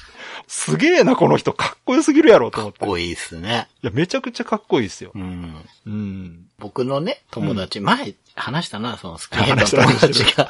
[0.52, 2.80] すげえな、この人、かっこよすぎるやろ、と思って。
[2.80, 3.68] かっこいいですね。
[3.84, 5.18] いや、めちゃくちゃかっこいいですよう。
[5.18, 5.54] ん。
[5.86, 6.46] うん。
[6.58, 10.48] 僕のね、友達、前話したな、そのスキヘッドの 友達が。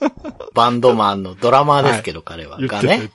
[0.52, 2.58] バンドマンのドラマーですけど、彼は。
[2.58, 3.10] 言ってがね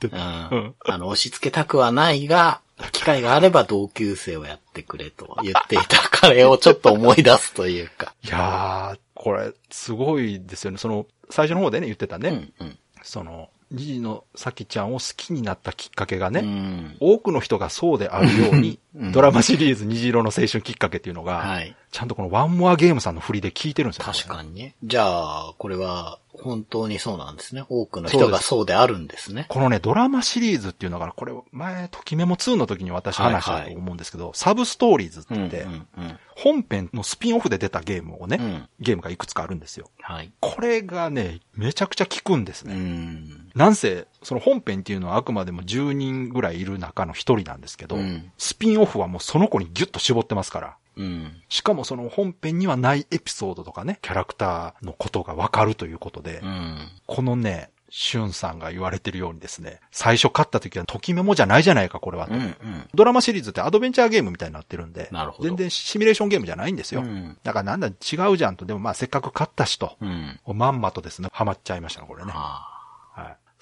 [0.52, 2.62] うんあの、押し付けたくはないが、
[2.94, 8.16] 機会があれば同級生をやってくれと言っていた彼をちょっと思い出すというか。
[8.26, 10.80] いやー、これ、すごいですよね。
[10.80, 12.30] その、最初の方でね、言ってたね。
[12.60, 12.78] うん、うん。
[13.04, 16.98] その、虹の咲ちゃんを好きになったきっかけがね、うん。
[17.00, 21.76] 多くの人がそうであるように、 うんドラマシリーズ虹色の青春きっかけっていうのが、はい。
[21.92, 24.06] ちゃんとこのワンモアゲームさんの振りで聞いてるんですよ。
[24.06, 24.76] 確かにね。
[24.84, 27.64] じゃあ、これは、本当にそうなんですね。
[27.70, 29.48] 多くの人がそうであるんですね。
[29.50, 36.20] このね、ドラマシリーズっていうのが、これ、前、ときメモ2の時に私話したと思うんですけど、サブストーリーズってうん、言って、うん、うん。
[36.36, 39.90] 本編のスピンオフで出たゲームをね、うんゲームがいくつかあるんですよ。
[40.02, 40.32] はい。
[40.40, 42.76] これがね、めちゃくちゃ効くんですうね。
[42.76, 43.43] ん。
[43.56, 50.78] なんせ、その本編っていうのはあくまでも10人ぐらいいる中の1人なんですけど、うんスピンオフはもうその子にギュッと絞ってますから。
[50.96, 51.42] うん。
[51.50, 56.78] しかもその本編にはないエピソードとかね、キャラクターのことがわかるということで、うん。
[57.08, 62.34] このね、シュンさんが言われてるようにですね、最初買った時はときメモじゃないじゃないか、これはと。
[62.34, 62.42] うん。
[62.42, 62.56] うん。
[62.94, 65.10] ドラマシリーズってアドベンチャーゲームみたいになってるんで、
[65.42, 67.02] 全然シミュレーションゲームじゃないんですよ。
[67.02, 70.40] うんだからなんだ違うじゃんと、でもまあせっかく買ったしと、うん。
[70.48, 72.34] まんまとですね、ハマっちゃいましたね、これね。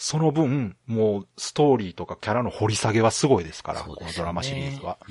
[0.01, 4.97] その分、もうストーリーとかキャラの掘り下げはすごいですから、ねこのドラマシリーズは。
[4.99, 5.05] あ。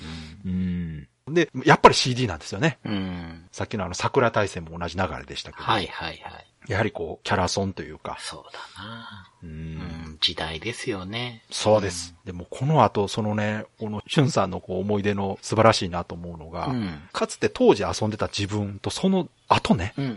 [0.45, 1.07] うん。
[1.29, 2.81] で、やっぱり CD なんですよね。
[2.85, 2.93] うん。
[2.93, 3.49] うん。
[3.53, 6.50] さっきのあの桜大戦も同じ流れでしたけど、はいはいはい。
[6.69, 9.31] やはりこう、キャラソンというか、そうだな。
[9.43, 10.19] ううんん。
[10.21, 11.43] 時代ですよね。
[11.51, 12.15] そうです。
[12.25, 17.01] でもこの後、そのね、このシュンさんのこう思い出の素晴らしいなと思うのが、うん。
[17.13, 20.11] かつて当時遊んでた自分とその後ね、うんうん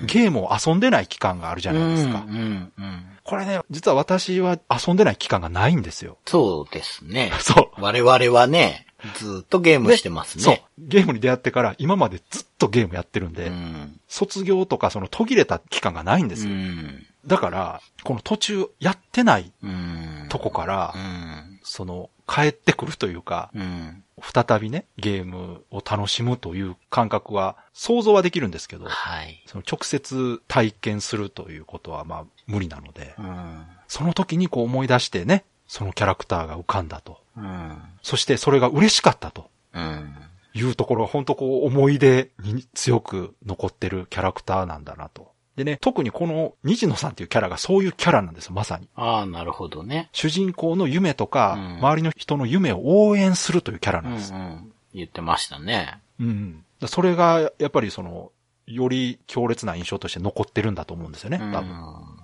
[0.00, 0.06] うん。
[0.06, 2.24] ゲームを遊んでない期間があるじゃないですか。
[2.26, 3.06] うんうんうん。
[3.24, 6.18] これね、実は私は遊んでない期間がないんですよ。
[6.26, 7.32] そうですね。
[7.40, 7.80] そう。
[7.82, 10.44] 我々はね、ずっとゲームしてますね。
[10.44, 10.56] そう。
[10.78, 14.00] ゲームに出会ってから今までずっとゲームやってるんで、うん。
[14.08, 16.56] 卒業とかその途切れた期間がないんですうよ。
[16.56, 17.06] ん。
[17.26, 20.26] だから、この途中やってないうん。
[20.28, 21.60] とこから、うん。
[21.62, 24.04] その帰ってくるというか、うん。
[24.22, 29.42] 再びね、ゲームを楽しむという感覚は想像はできるんですけど、はい。
[29.46, 33.64] その直接体験するということはまあ無理なので、うん。
[33.88, 37.20] その時にこう思い出してね、そのキャラクターが浮かんだと。
[37.36, 37.78] うん。
[38.02, 40.16] そしてそれが嬉しかったとうん。
[40.52, 45.30] いうところが本当こう思い出に強く残ってるキャラクターなんだなと。
[45.54, 48.88] でね、特にこの虹野さんっていうキャラがそういうキャラなんですよ、まさに。
[48.96, 50.08] ああ、なるほどね。
[50.12, 54.34] 主人公の夢とか、うん周りの人の夢を応援するというキャラうなんんです。
[54.34, 54.72] うん。
[54.92, 56.00] 言ってましたね。
[56.18, 56.64] うん。
[56.80, 58.32] だそれが、やっぱりその、
[58.66, 61.52] より強烈な印象として残ってるんだと思うんですよね、うん。
[61.52, 61.68] 多分。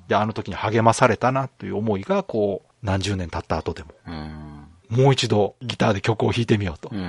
[0.09, 4.67] で、あの時に励まされたなという思いが、こう、何十年経った後でも、うん。
[4.89, 6.91] もう一度ギターで曲を弾いてみようと。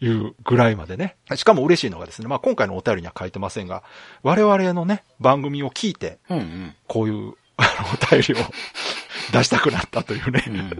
[0.00, 1.16] いうぐらいまでね。
[1.36, 3.82] しかも嬉しいのがですね、まあ今回のお便りには書いてませんが、
[4.22, 6.38] 我々のね、番組を聞いて、うん。
[6.38, 6.74] うん。
[6.86, 8.44] こういう、あの、お便りを
[9.32, 10.70] 出したくなったというね、うん。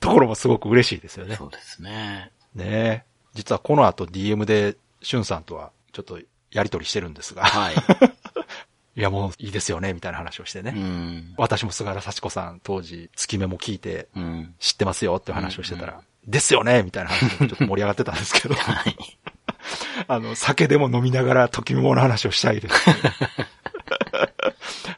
[0.00, 1.36] ところもすごく嬉しいですよね。
[1.36, 2.32] そうですね。
[2.54, 3.04] ねえ。
[3.34, 6.18] 実はこの後 DM で、しゅんさんとはちょっと
[6.50, 7.74] やりとりしてるんですが、はい。
[8.96, 10.74] いやもういいですよね、みたいな話をしてね。
[10.76, 11.34] うん。
[11.36, 14.54] 私も菅原幸子さん当時、月目も聞いてうん。
[14.58, 18.96] 知ってますよって話をしてたら、ですよねみたいな話でちょっと盛り上がってたんですけど、はい。
[20.08, 22.74] あの、酒でも飲みながら時メモの話をしたいです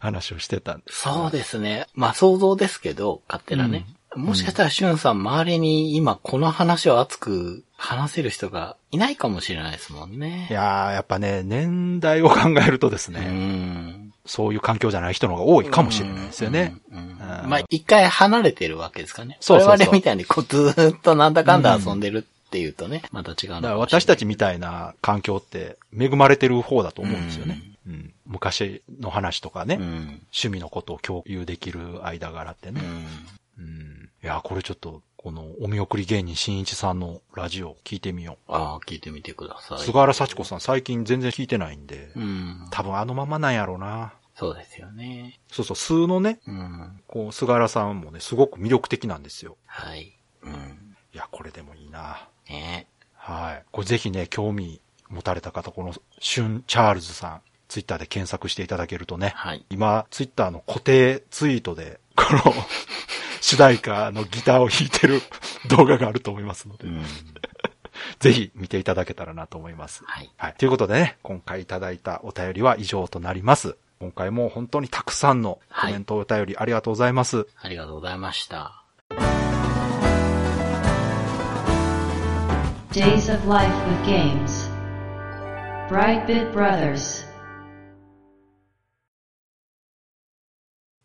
[0.01, 1.03] 話をしてたんです。
[1.03, 1.86] そうですね。
[1.95, 3.86] まあ想像ですけど、勝手なね。
[4.14, 10.47] もしかしたらしゅんさん周りに今この話を熱く話せる人がいないかもしれないですもんね。
[10.49, 14.12] いやー、やっぱね、年代を考えるとですうね、ん。
[14.24, 16.76] そういう環境じゃない人の方が多いかもしれないですよね。
[16.93, 16.99] うん。
[16.99, 17.12] うんうん
[17.49, 19.37] まあ一回離れてるわけですかね。
[19.41, 27.62] そうそう我々みたいにこうずーっとなんだかんだ遊んでるっていうとね、また違うだから私たちみたいな環境って恵まれてる方だと思うんですよね。
[27.87, 29.85] うん昔の話とかね、うん。
[30.33, 32.80] 趣味のことを共有できる間柄ってね。
[33.59, 33.64] うん。
[33.64, 39.79] うんいや、これちょっと、このお見送り芸人新一さんのラジオ聞いてみよああ、聞いてみてくださう。
[39.79, 39.81] い。
[39.83, 42.66] 菅原幸子さん最近全然聞いてないんで、うん。
[42.73, 44.14] 多分あのままなんやろうな。
[44.35, 45.39] そうですよね。
[45.49, 47.01] そうそう、数のね、うん。
[47.07, 49.57] こう、菅原さんもね、すごく魅力的なんですよ。
[49.66, 50.18] はい。
[50.43, 50.97] うん。
[51.14, 52.29] いや、これでもいいな。
[52.49, 53.64] ねはい。
[53.70, 59.64] これぜひね、興味持たれた方、この、シュン・チャールズさん、ツイッターで検索していただけるとね、はい。
[59.70, 62.55] 今、ツイッターの固定ツイートで、この、
[63.43, 65.20] 主題歌のギターを弾いてる
[65.68, 67.05] 動画があると思いますので、うん。
[68.20, 70.05] ぜひ見ていただけたらなと思います。
[70.07, 70.30] はい。
[70.36, 70.55] はい。
[70.55, 73.76] ということでね、今回いただいたお便りは以上となります。
[73.99, 77.49] 今回も本当にたくさんのコメントお便りありがとうございます。
[77.61, 78.84] ありがとうございました。
[82.93, 84.70] Days of Life with Games.
[85.88, 87.32] Brightbit Brothers.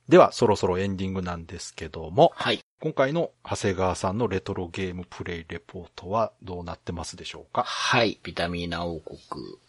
[0.10, 2.62] では、そろそろエンディングなんですけども、はい。
[2.80, 7.64] 今回の長谷川さんのレトロゲームプレイレポートはどうなってますでしょうか？
[7.64, 8.20] はい。
[8.22, 9.18] ビタミーナ王国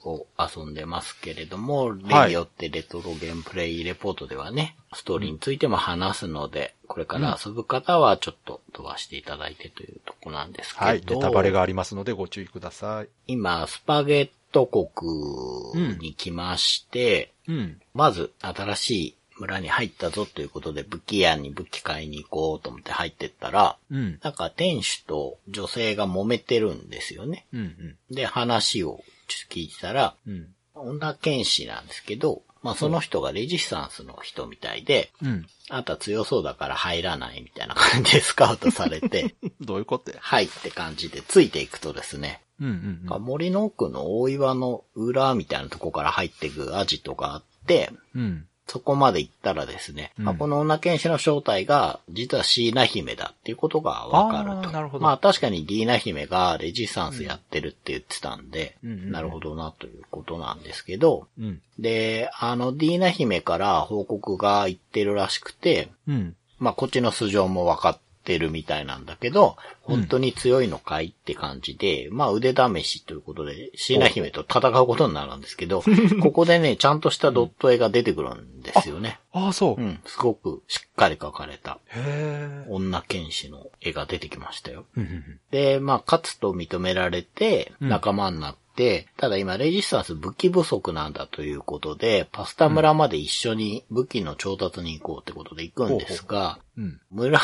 [0.04, 11.02] を遊んでますけれども、例はいによってレトロゲームプレイレポートではね、ストーリーについても話すので、これから遊ぶ方はちょっと飛ばしていただいてというとこなんですけど、はい。
[11.04, 13.08] ネタバレがありますのでご注意ください。
[13.26, 17.80] 今、スパゲット国に来まして、うん。
[17.94, 24.18] まず新しい村に入ったぞということで武器屋に武器買いに行こうと思って入ってったら、うん。
[24.22, 27.46] なんか店主と女性が揉めてるんですよね。
[27.52, 27.96] うん。
[28.10, 29.02] で、話を
[29.50, 30.48] 聞いてたら、うん。
[30.74, 35.46] 女剣士なんですけど、まあその人がレジスタンスの人みたいで、うん。
[35.70, 40.18] あんた強そうだから入らないみたいな感じでスカウトされて、 どういうことや？
[40.20, 48.47] はいって感じでついていくとですね、うんうん森の奥の大岩の裏みたいなとこから入っていくアジトがあって、うん。
[48.68, 48.72] うん。
[48.72, 54.82] そこまで行ったらですね、うんまあこの女剣士の正体が、実はシーナ姫だっていうことがわかると。
[54.82, 61.60] るほどまあ確かにディーナ姫がレジスタンスやってるって言ってたんで、うんなるほどなということなんですけど、うん。
[61.78, 66.36] で、あのディーナ姫から報告が行ってるらしくて、うん。
[66.58, 67.98] まあこっちの素性も分かっ
[68.28, 75.82] てるみたいなんだけど、本当に強いのかいって感じで、まあ腕試しということで、シーナ姫と戦うことになるんですけど、
[76.20, 79.18] ここでね、ちゃんとしたドット絵が出てくるんですよね。
[79.32, 79.84] ああ、そうう。
[79.84, 82.66] ん、すごくしっかり描かれたへえ。
[82.68, 84.84] 女剣士の絵が出てきましたよ。
[84.94, 88.67] うんうんで、まあ、勝つと認められて、うん仲間になって、
[89.16, 97.00] ただ今、レジスタンス武器不足なんだということで、パスタ村まで一緒に武器の調達に行こうってことで行くんですが、うん。
[97.10, 97.40] 村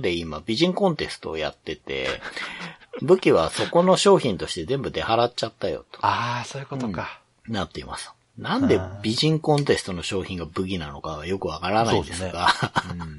[0.00, 2.08] で今、美人コンテストをやってて、
[3.02, 7.20] 武器はそこの商品として全部出払っちゃったよとああ、そういうことか。
[7.48, 8.12] なっています。
[8.36, 12.48] なんで美人コンテストの商品が武器なのかはよくわからないんですが、
[12.90, 13.18] うん。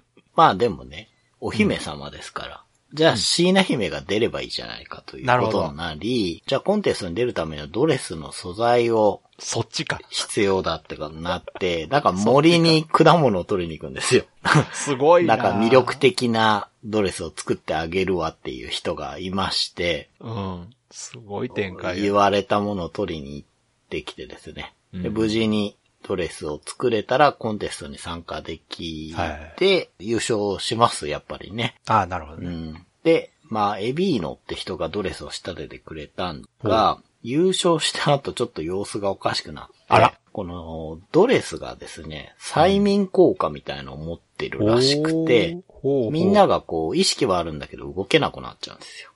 [0.34, 2.65] まあでもね、お姫様ですから。
[2.92, 10.00] じゃあ、椎名姫が出ればいいじゃないかということになり、じゃあコンテストに出るためのドレスの素材をそっちか。
[10.08, 14.24] 必要だってかなって、だから森に果物を取りに行くんですよ。
[14.72, 15.36] すごいな。
[15.36, 20.70] なんか魅力的なドレスを作ってあげるわっていう人がいまして、うん。
[20.90, 22.14] すごい展開言や。
[22.14, 23.48] われたものを取りに行っ
[23.90, 24.72] てきてですね。
[24.92, 25.76] でうん無事に
[26.06, 29.14] ドレスを作れたらコンテストに参加でき
[29.56, 31.76] て、優勝します、やっぱりね。
[31.86, 32.48] ああ、なるほどね。
[32.48, 32.86] うん。
[33.02, 49.10] で、まあ、エビーノって人がドレスを仕立ててくれたんが、優勝した後ちょっと様子がおかしくなって、あらこのドレスがですね、催眠効果みたいのを持ってるらしくて、ほうほうほうみんながこう、意識はあるんだけど動けなくなっちゃうんですよ。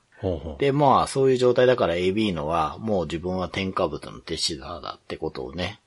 [0.59, 5.79] で、まあ、そういう状態だから AB のは、もう自分は添加物のテシダーだってことをね、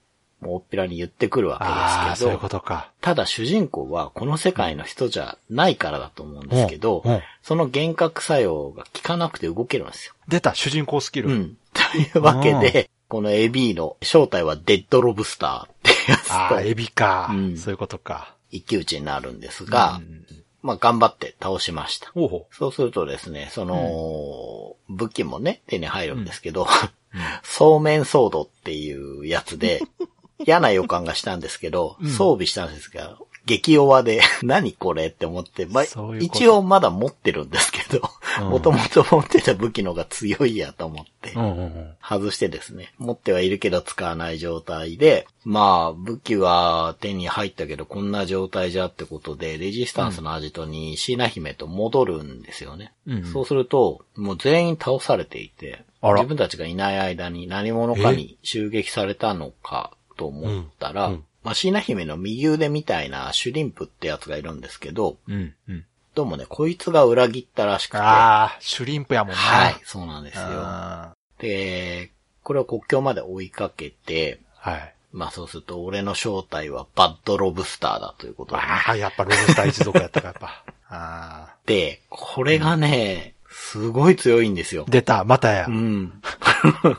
[0.45, 2.91] もうおっぴらに言ってくるわああ、そういうけですけど、ことか。
[3.01, 10.15] ただ主人公はこの世界の人じゃないからだと思うんですけどうんうん、その幻覚作用が効かなくて動けるんですよ。
[10.29, 11.31] 出た、主人公スキル。
[11.31, 11.57] うん。
[11.73, 18.35] というわけで、この AB の正体はデッドロブスターってやつああ、エとビか、うんそういうことか。
[18.51, 20.25] 一騎打ちになるんですがう、ん
[20.65, 22.11] まあ頑張って倒しました。
[22.13, 26.67] ほうほそうするとですね、その、武器もね、手に入るんですけど、
[27.45, 29.83] そうめんソードっていうやつで、
[30.39, 33.17] 嫌な予感がしたんですけど、 装備したんですが、
[33.47, 41.39] 激弱で、 何これって思って、まあそういうこと一応まだ持ってるんですけど、うんもともと持ってた武器の方が強いやと思ってう。
[41.39, 41.95] う、んうんうん。
[42.03, 52.93] 外してですね、持ってはいるけど使わない状態で、まあ、武器は手に入ったけどこんな状態じゃってことで、レジスタンスのアジトに椎名姫と戻るんですよね。
[53.07, 65.85] うんそうすると、もう全員倒されていて、あら自分たちがいない間に何者かに襲撃されたのかと思ったら、うんうんまあ、椎名姫の右腕みたいなシュリンプってやつがいるんですけど、うんうん。
[66.15, 69.37] どうもね、こいつが裏切ったらしくて、ああ、シュリンプやもんな。
[69.37, 70.45] はい、そうなんですよ。
[70.47, 72.13] あで、
[72.43, 74.95] これを国境まで追いかけて、ーはい。
[75.13, 78.63] まあそうすると、俺の正体はバッドロブスターだということで。
[78.63, 80.65] ああ、やっぱロブスター一族やったか、やっぱ。
[80.89, 81.55] ああ。
[81.67, 84.85] で、これがね、すごい強いんですよ。
[84.89, 85.71] 出た、またやう。
[85.71, 86.21] ん。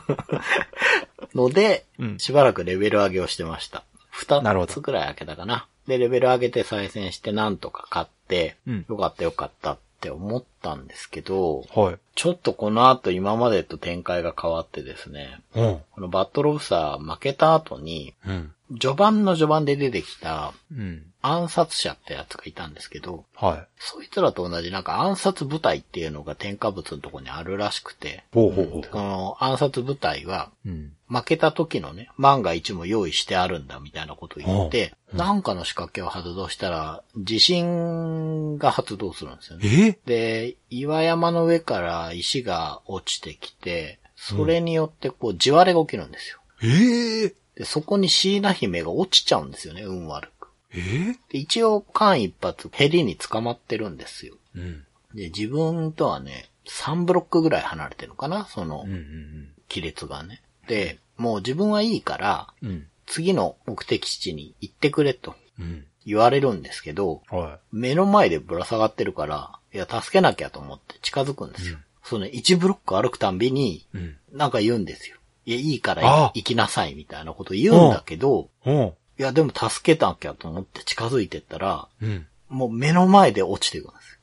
[1.34, 3.84] ので、うんしばらくレベル上げをしてました。
[4.10, 5.66] 二つくらい開けたかな。
[5.86, 11.98] で、レベル上げて再戦してなんとか勝って、うんよかったよかったって思ったんですけど、はい。
[12.14, 15.80] ちょっとこの後今までと展開が変わってですね、うん。
[15.92, 18.52] このバッドロブスター負けた後に、うん。
[18.72, 21.02] 序盤の序盤で出てきたうん。
[21.22, 23.66] 暗殺者ってやつがいたんですけど、はい。
[23.80, 30.92] そいつらと同じなんか暗殺部隊っていうのが添加物のとこにあるらしくて、ほうほうほうこの暗殺部隊はうん。
[31.08, 39.98] 負けた時のね、万が一も用意してあるんだみたいなことを言って、なんかの仕掛けを発動したら、地震が発動するんですよね。
[40.06, 40.10] え？
[40.50, 46.38] で、岩山の上から石が落ちてきて、それによってこう地割れが起きるんですよ。
[46.62, 50.48] ええで、そこに椎名姫が落ちちゃうんですよね、運悪く。
[50.72, 50.78] え？
[50.78, 54.34] えで、一応間一髪ヘリに捕まってるんですよ。
[54.54, 54.84] うん。
[55.14, 60.42] で、自分とはね、3ブロックぐらい離れてるのかなそのうんうん亀裂がね。
[60.68, 62.68] で、もう自分はいいから、うん。
[62.68, 62.86] うん。
[63.06, 65.86] 次の目的地に行ってくれとうん。
[66.04, 71.78] 言われるんですけど、は目の前でぶら下がってるから、いや、助けなきゃと思って近づくんですよ。
[72.04, 73.86] その1ブロック歩くたんびに、い。
[73.94, 74.16] うん。
[74.32, 75.15] なんか言うんですよ。
[75.46, 78.92] いや、いいから行きなさいみたいなこと言うんだけど、うん。
[79.18, 82.26] いや、でも助けなきゃと思って近づいてったら、うん。
[82.48, 84.20] もう目の前で落ちていくんです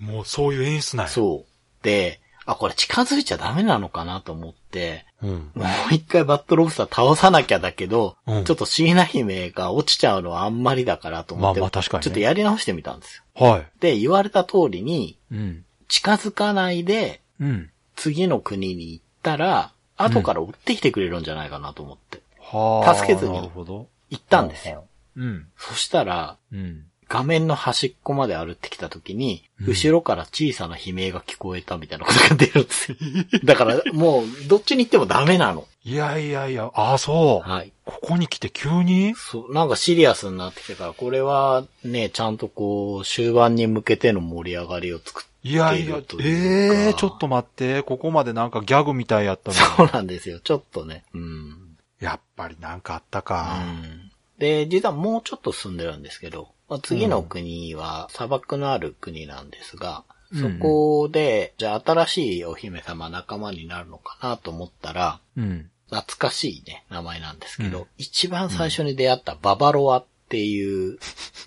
[0.00, 1.08] もうそういう演出なんよ。
[1.08, 1.12] や。
[1.12, 1.84] そう。
[1.84, 5.28] で、あ、これ近づいちゃダメなのかなと思って、う。
[5.28, 5.50] うん。
[5.54, 13.46] もう一回バットロブスター倒さなきゃだけど、うんちょっと椎名姫が落ちちゃうのはあんまりだからと思って、まあまあ確かにねちょっとやり直してみたんですよ。
[13.46, 13.66] はい。
[13.80, 15.64] で、言われた通りに、うん。
[15.88, 17.70] 近づかないで、うん。
[17.94, 19.72] 次の国に行ったら、
[20.02, 22.94] 後から追ってきてくれるんじゃないかなと思って、はあ。
[22.94, 23.38] 助けずに。
[23.38, 23.86] 行
[24.16, 24.84] ったんですよ。
[25.16, 25.46] うん。
[25.56, 26.84] そしたら、うん。
[27.08, 32.96] 画面の端っこまで歩ってきた時に、うん後ろから小さな悲鳴が聞こえたみたいなことが出るんですよ。
[33.44, 35.66] だから、もう、どっちに行ってもダメなの。
[35.84, 37.50] いやいやいや、ああ、そう。
[37.50, 37.72] はい。
[37.84, 39.14] ここに来て急に？
[39.16, 50.38] そう、なんかシリアスになってきてから、これはね、ちゃんとこう、終盤に向けての盛り上がりを作っていやいや、ええちょっと待って、ここまでなんかギャグみたいやったのそうなんですよ。
[50.40, 51.04] ちょっとね。
[51.14, 51.76] うん。
[51.98, 53.58] やっぱりなんかあったうか。
[53.62, 54.10] ん。
[54.38, 65.70] で、実はもうちょっと進んでるんですけど、まあ、次の国は砂漠のある国なんですが、そこで、じゃあ新しいお姫様仲間になるのかなと思ったら、うん。
[65.90, 70.98] 懐かしいね、名前なんですけど、うん一番最初に出会ったババロアっていう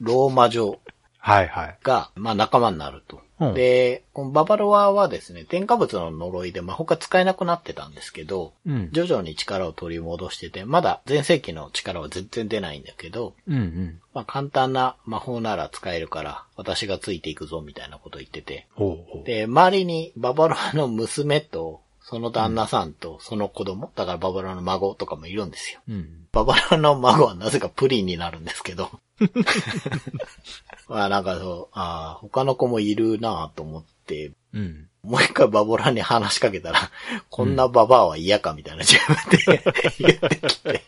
[0.02, 0.78] ローマ女
[1.18, 1.78] はいはい。
[1.82, 3.22] が、まあ仲間になると。
[3.40, 8.90] うんで、このババロアはですね、添加物の呪いで魔法が使えなくなってたんですけど、うん。
[8.92, 14.00] 徐々に力を取り戻してて、まだ前世紀の力は全然出ないんだけど、うんうん。
[14.14, 18.68] まあ簡単な魔法なら使えるから、私がついていくぞみたいなこと言ってて。
[18.76, 19.24] ほうほう。
[19.26, 25.80] で、周りにババロアの娘とその旦那さんとその子供、だからババロアの孫とかもいるんですよ。
[25.88, 26.28] うん。
[26.34, 28.92] ババロアの孫はなぜかプリンになるんですけど。
[30.90, 34.90] まあなんかそう、ああ、他の子もいるなぁと思って、うん。
[35.02, 36.92] もう一回バボラに話しかけたら、
[37.30, 39.64] こんなババアは嫌かみたいな自分で
[40.00, 40.84] 言ってきて。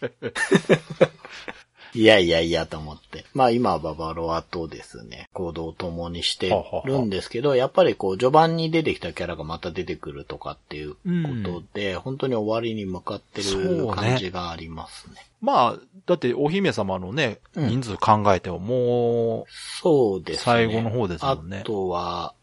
[1.95, 3.25] いやいやいやと思って。
[3.33, 6.51] まあ今はババロアとですね、行動を共にして
[6.85, 10.97] るんですけど、やっぱりこう序盤に出てきたキャラがまた出てくるとかっていうこ
[11.43, 15.15] とで、本当に終わりに向かってる感じがありますね。
[15.41, 17.67] まあ、だってお姫様のね、うん。
[17.67, 20.43] 人数考えてももそうですね。
[20.43, 21.59] 最後の方ですもんね。
[21.59, 22.33] あとは、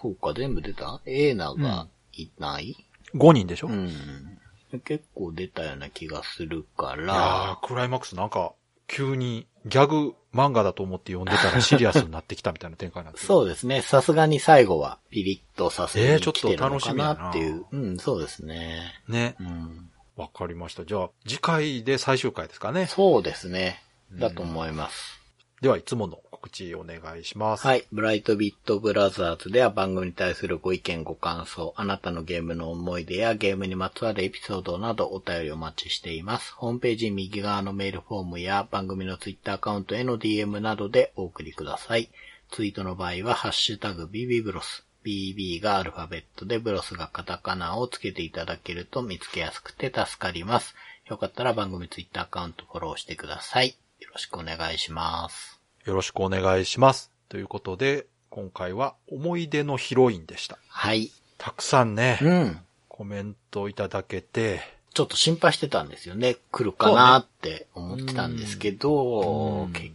[0.00, 1.00] そうか、全部出た？
[1.06, 2.76] エーナがいない、
[3.12, 8.52] う5人でしょ、いうん、結構出たような気がするかやら、ークライマックスなんか、
[8.86, 13.26] 急にギャグ漫画だと思って読んでたらシリアスになってきたみたいな展開になってる。
[13.26, 13.82] そうですね。
[13.82, 17.64] さすがに最後はピリッとさせえーちょっとに来てるのかなっていう。
[17.70, 18.92] うん、そうですね。
[19.08, 19.42] ねう。
[19.44, 20.84] ん、わかりました。
[20.84, 22.86] じゃあ、次回で最終回ですかね。
[22.86, 23.82] そうですね。
[24.12, 25.20] だと思います。
[25.60, 27.66] では、いつもの告知お願いします。
[27.66, 27.86] はい。
[27.90, 36.52] ブライトビットブラザーズでは番組に対するご意見ご感想、あなたのゲームの思い出やゲームにまつわるエピソードなどお便りお待ちしています。
[36.52, 42.10] ホームページ右側のメールフォームや番組のツイッターアカウントへの DM などでお送りください。
[42.50, 44.84] ツイートの場合は、ハッシュタグ BB ブロス。
[45.02, 50.74] BB がアルファベットでブロスがカタカナをつけていただけると見つけやすくて助かります。
[51.06, 53.76] よかったら番組ツイッターアカウントフォローしてください。
[54.00, 55.53] よろしくお願いします。
[55.84, 57.10] よろしくお願いします。
[57.28, 60.58] ということで、今回は思い出のヒロインでした。
[60.68, 61.10] はい。
[61.36, 62.58] たくさんね、うん。
[62.88, 64.60] コメントいただけて、
[64.94, 66.36] ちょっと心配してたんですよね。
[66.52, 69.90] 来るかなって思ってたんですけど、うん結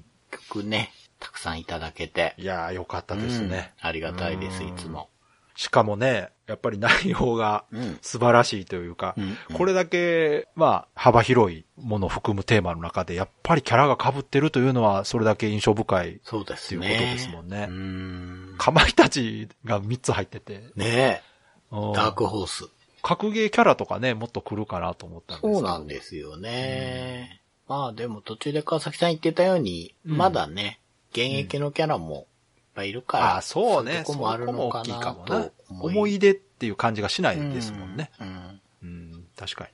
[0.50, 2.36] 局ね、たくさんいただけて。
[2.38, 3.74] いやーよかったですね。
[3.82, 5.10] うんありがたいです、うんいつも。
[5.60, 16.22] しかもね、やっぱり内容がうん素晴らしいというか、うんこれだけ、まあ、幅広いものを含むテーマの中で、やっぱりキャラが被ってるというのは、それだけ印象深い。
[16.24, 16.88] そうですね。
[16.88, 18.56] っていうことですもんねうん。
[18.58, 21.24] かまいたちが3つ入ってて、ね
[21.72, 22.70] うんえ、ダークホース。
[23.04, 25.54] 格ゲーキャラとかね、もっと来るかなと思ったんです。
[25.54, 27.42] そうなんですよね。
[27.68, 30.80] まあでも途中で川崎さん言ってたように、うんまだね、
[31.12, 32.28] 現役のキャラも
[32.74, 34.02] ぱいいるから、ああ、そうね。
[34.02, 35.52] いとこもあるのかな。
[35.70, 38.12] 思い出っていう感じがしないですもんね。
[38.20, 38.62] うん。
[38.82, 39.68] うん、確か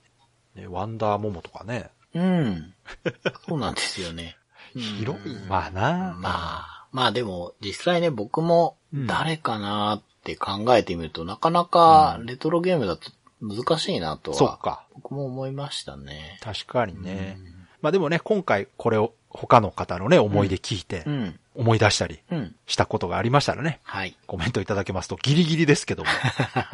[0.54, 0.62] に。
[0.62, 1.90] ね、ワンダーモモとかね。
[2.14, 2.74] うん。
[3.48, 4.36] そうなんですよね。
[4.74, 5.34] 広い。
[5.48, 6.16] まあな。
[6.18, 14.86] まあ、まあでも実際ね、僕もうん誰かなって考えてみると、なかなかレトロゲームだと難しいなとは、そっか。
[14.94, 16.38] 僕も思いましたね。
[16.40, 17.38] 確かにね。
[17.82, 21.40] まあでもね、今回これを他の方のね、思い出聞いてう、ん。
[21.56, 22.54] 思い出したりうん。
[22.66, 24.16] したことがありましたらね、はい。
[24.26, 26.10] コメントいただけますとギリギリですけども、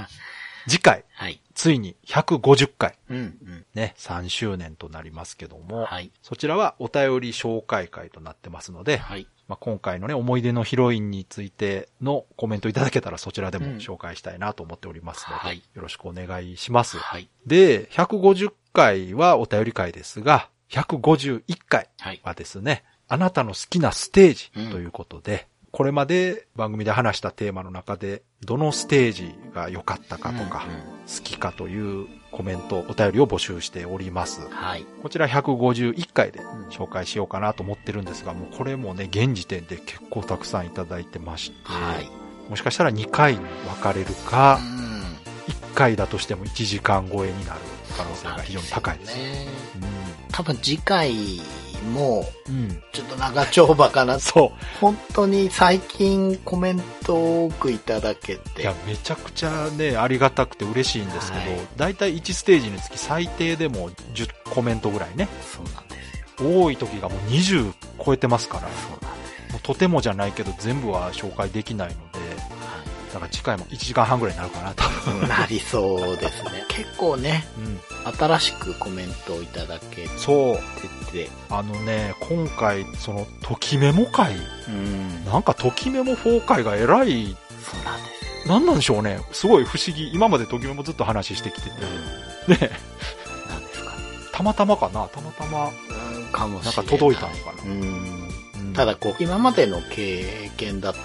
[0.69, 1.41] 次回、はい。
[1.55, 3.17] ついに150回、うん。
[3.17, 3.67] うん。
[3.75, 6.11] ね、3周年となりますけども、はい。
[6.23, 9.27] そちらはお便り紹介会となってますので、はい。
[9.49, 16.97] まあ、今回のね、思い出のヒロインについてのコメントいただけたらそちらでもうん紹介したいなと思っておりますので、はいよろしくお願いします。
[16.99, 17.29] はい。
[17.47, 22.21] で、150回はお便り会ですが、151回はい。
[22.23, 34.49] はですね、あなたの好きなステージということで、これまで番組で話したテーマの中で、どのステージが良かったかとか、うんうん好きかというコメント、お便りを募集しております。
[34.49, 34.87] はい。
[35.03, 36.41] こちら151回で
[36.71, 42.09] 紹介しようかなと思ってるんですが、もうこれもね、現時点で結構たくさんいただいてまして、はい。
[42.49, 45.03] もしかしたら2回に分かれるかう、ん。
[45.73, 47.61] 1回だとしても1時間超えになる
[47.99, 49.17] 可能性が非常に高いです。
[49.19, 49.49] ね。
[50.31, 51.13] 多分次回
[51.83, 52.51] も、う。
[52.93, 54.19] ちょっと長丁場かな。
[54.19, 58.37] そ本当に最近コメントを多くいただけう。
[58.37, 65.29] いてや、、めちゃくちゃね、ありがたくて嬉しいんですけど、はいだいたい1ステージにつき最低でも10コメントぐらいね。
[65.41, 65.97] そうなんで
[66.37, 66.63] すよ。
[66.65, 67.73] 多い時がもう20
[68.05, 72.12] 超えてますから、そうなんですもうとてもじゃないけど全部は紹介できないので、
[73.13, 74.83] だから次回も1時間半ぐらいになるかなと。
[74.83, 75.29] はい。
[75.29, 76.65] なりそうですね。
[76.69, 77.81] 結構ね、うん。
[78.17, 81.13] 新しくコメントをいただけてそう。
[81.13, 84.35] て、あのね、今回、その、ときメモ会、
[84.69, 85.25] うん。
[85.25, 88.55] なんかときメモ4回が偉い、そうなんですよ。
[88.55, 89.21] なんなんでしょうね。
[89.31, 90.11] すごい不思議。
[90.13, 91.71] 今までときメモずっと話してきてて。
[92.49, 92.71] ね、
[93.49, 93.97] なんですかね。
[94.33, 96.99] たまたまかなたまたま、うんかもしなんかれない。
[96.99, 97.71] 届いたのかな。
[97.71, 98.22] うん。
[98.73, 98.75] うん。
[98.75, 100.99] ただこう、今までの経験だと、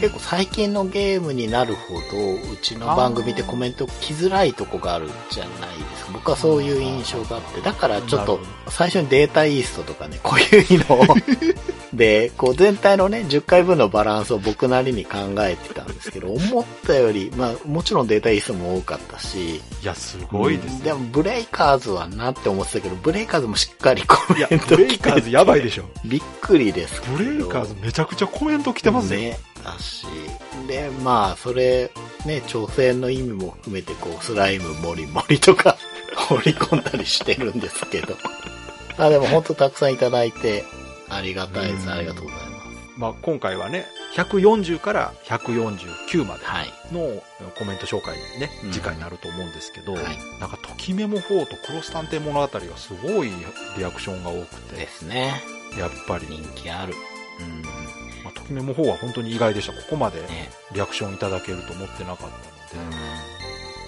[0.00, 6.12] 結構最近のゲームになるほど、うちの番組でコメント来づらいとこがあるじゃないですか。
[6.12, 11.04] 僕はそういう印象があって、だからちょっと最初にデータイーストとかね、こういうのを、
[11.94, 20.84] で、こう全体のね、10回分のバランスを僕なりに考えてたんでですけど、思ったより、まあもちろんデータイ数も多かったし、いや、すごいですね。
[20.84, 25.84] でもブレイカーズはなって思ってたけど、ブレイカーズもしっかりコメントブレイカーズやばいでしょ。
[26.04, 27.16] びっくりですけど。
[27.18, 29.20] ブレイカーズめちゃくちゃコメント来てますよ。
[29.20, 29.38] ね。
[29.62, 30.06] だし。
[30.66, 31.90] で、まあ、それ、
[32.24, 35.76] ね、調整の意味も含めて、こう、スライムもりもりとか、
[36.16, 38.16] 掘り込んだりしてるんですけど。
[38.96, 40.64] あ、でも本当たくさんいただいて、
[41.10, 41.90] ありがたいでうんす。
[41.90, 42.70] ありがとうございます。
[42.96, 46.72] まあ、今回はね、140から149まではい。
[46.92, 47.22] の
[47.58, 50.02] コメント紹介にねうん、次回になると思うんですけど、はい
[50.38, 53.30] なんか、ときメモ4とクロス探偵物語がすごい
[53.78, 55.42] リアクションが多くてで、すね。
[55.78, 56.94] やっぱり、人気ある。
[57.40, 57.62] うん。
[58.22, 59.72] まあ、ときメモ4は本当に意外でした。
[59.72, 60.50] ここまでね。
[60.72, 62.28] リアクションいただけると思ってなかっ
[62.74, 62.90] たので、うん。
[62.90, 63.12] だか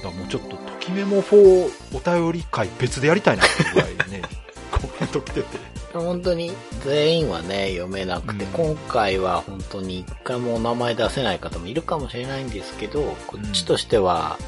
[0.05, 4.23] らもうちょっと、ときメモ4お便り会別でやりたいなっていうぐらいね、
[4.73, 5.72] コメント来てて。
[6.01, 6.53] 本当に
[6.85, 14.39] 全員はね、読めなくて、うん今回は本当に一回もお名前出せない方もいるかもしれないんですけど、こっちとしては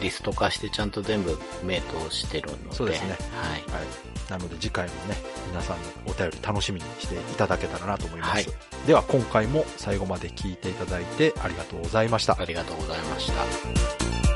[0.00, 2.74] リスト化してちゃんと全部目通してるので。
[2.74, 3.18] そうですねはい。
[3.72, 4.30] はい。
[4.30, 5.16] なので次回もね、
[5.48, 8.30] 皆さんのお便り楽しみにしていただけたらなと思います。
[8.34, 8.46] はい
[8.86, 12.36] では今回も最後まで聞いていただいてありがとうございました。
[12.40, 14.27] ありがとうございました。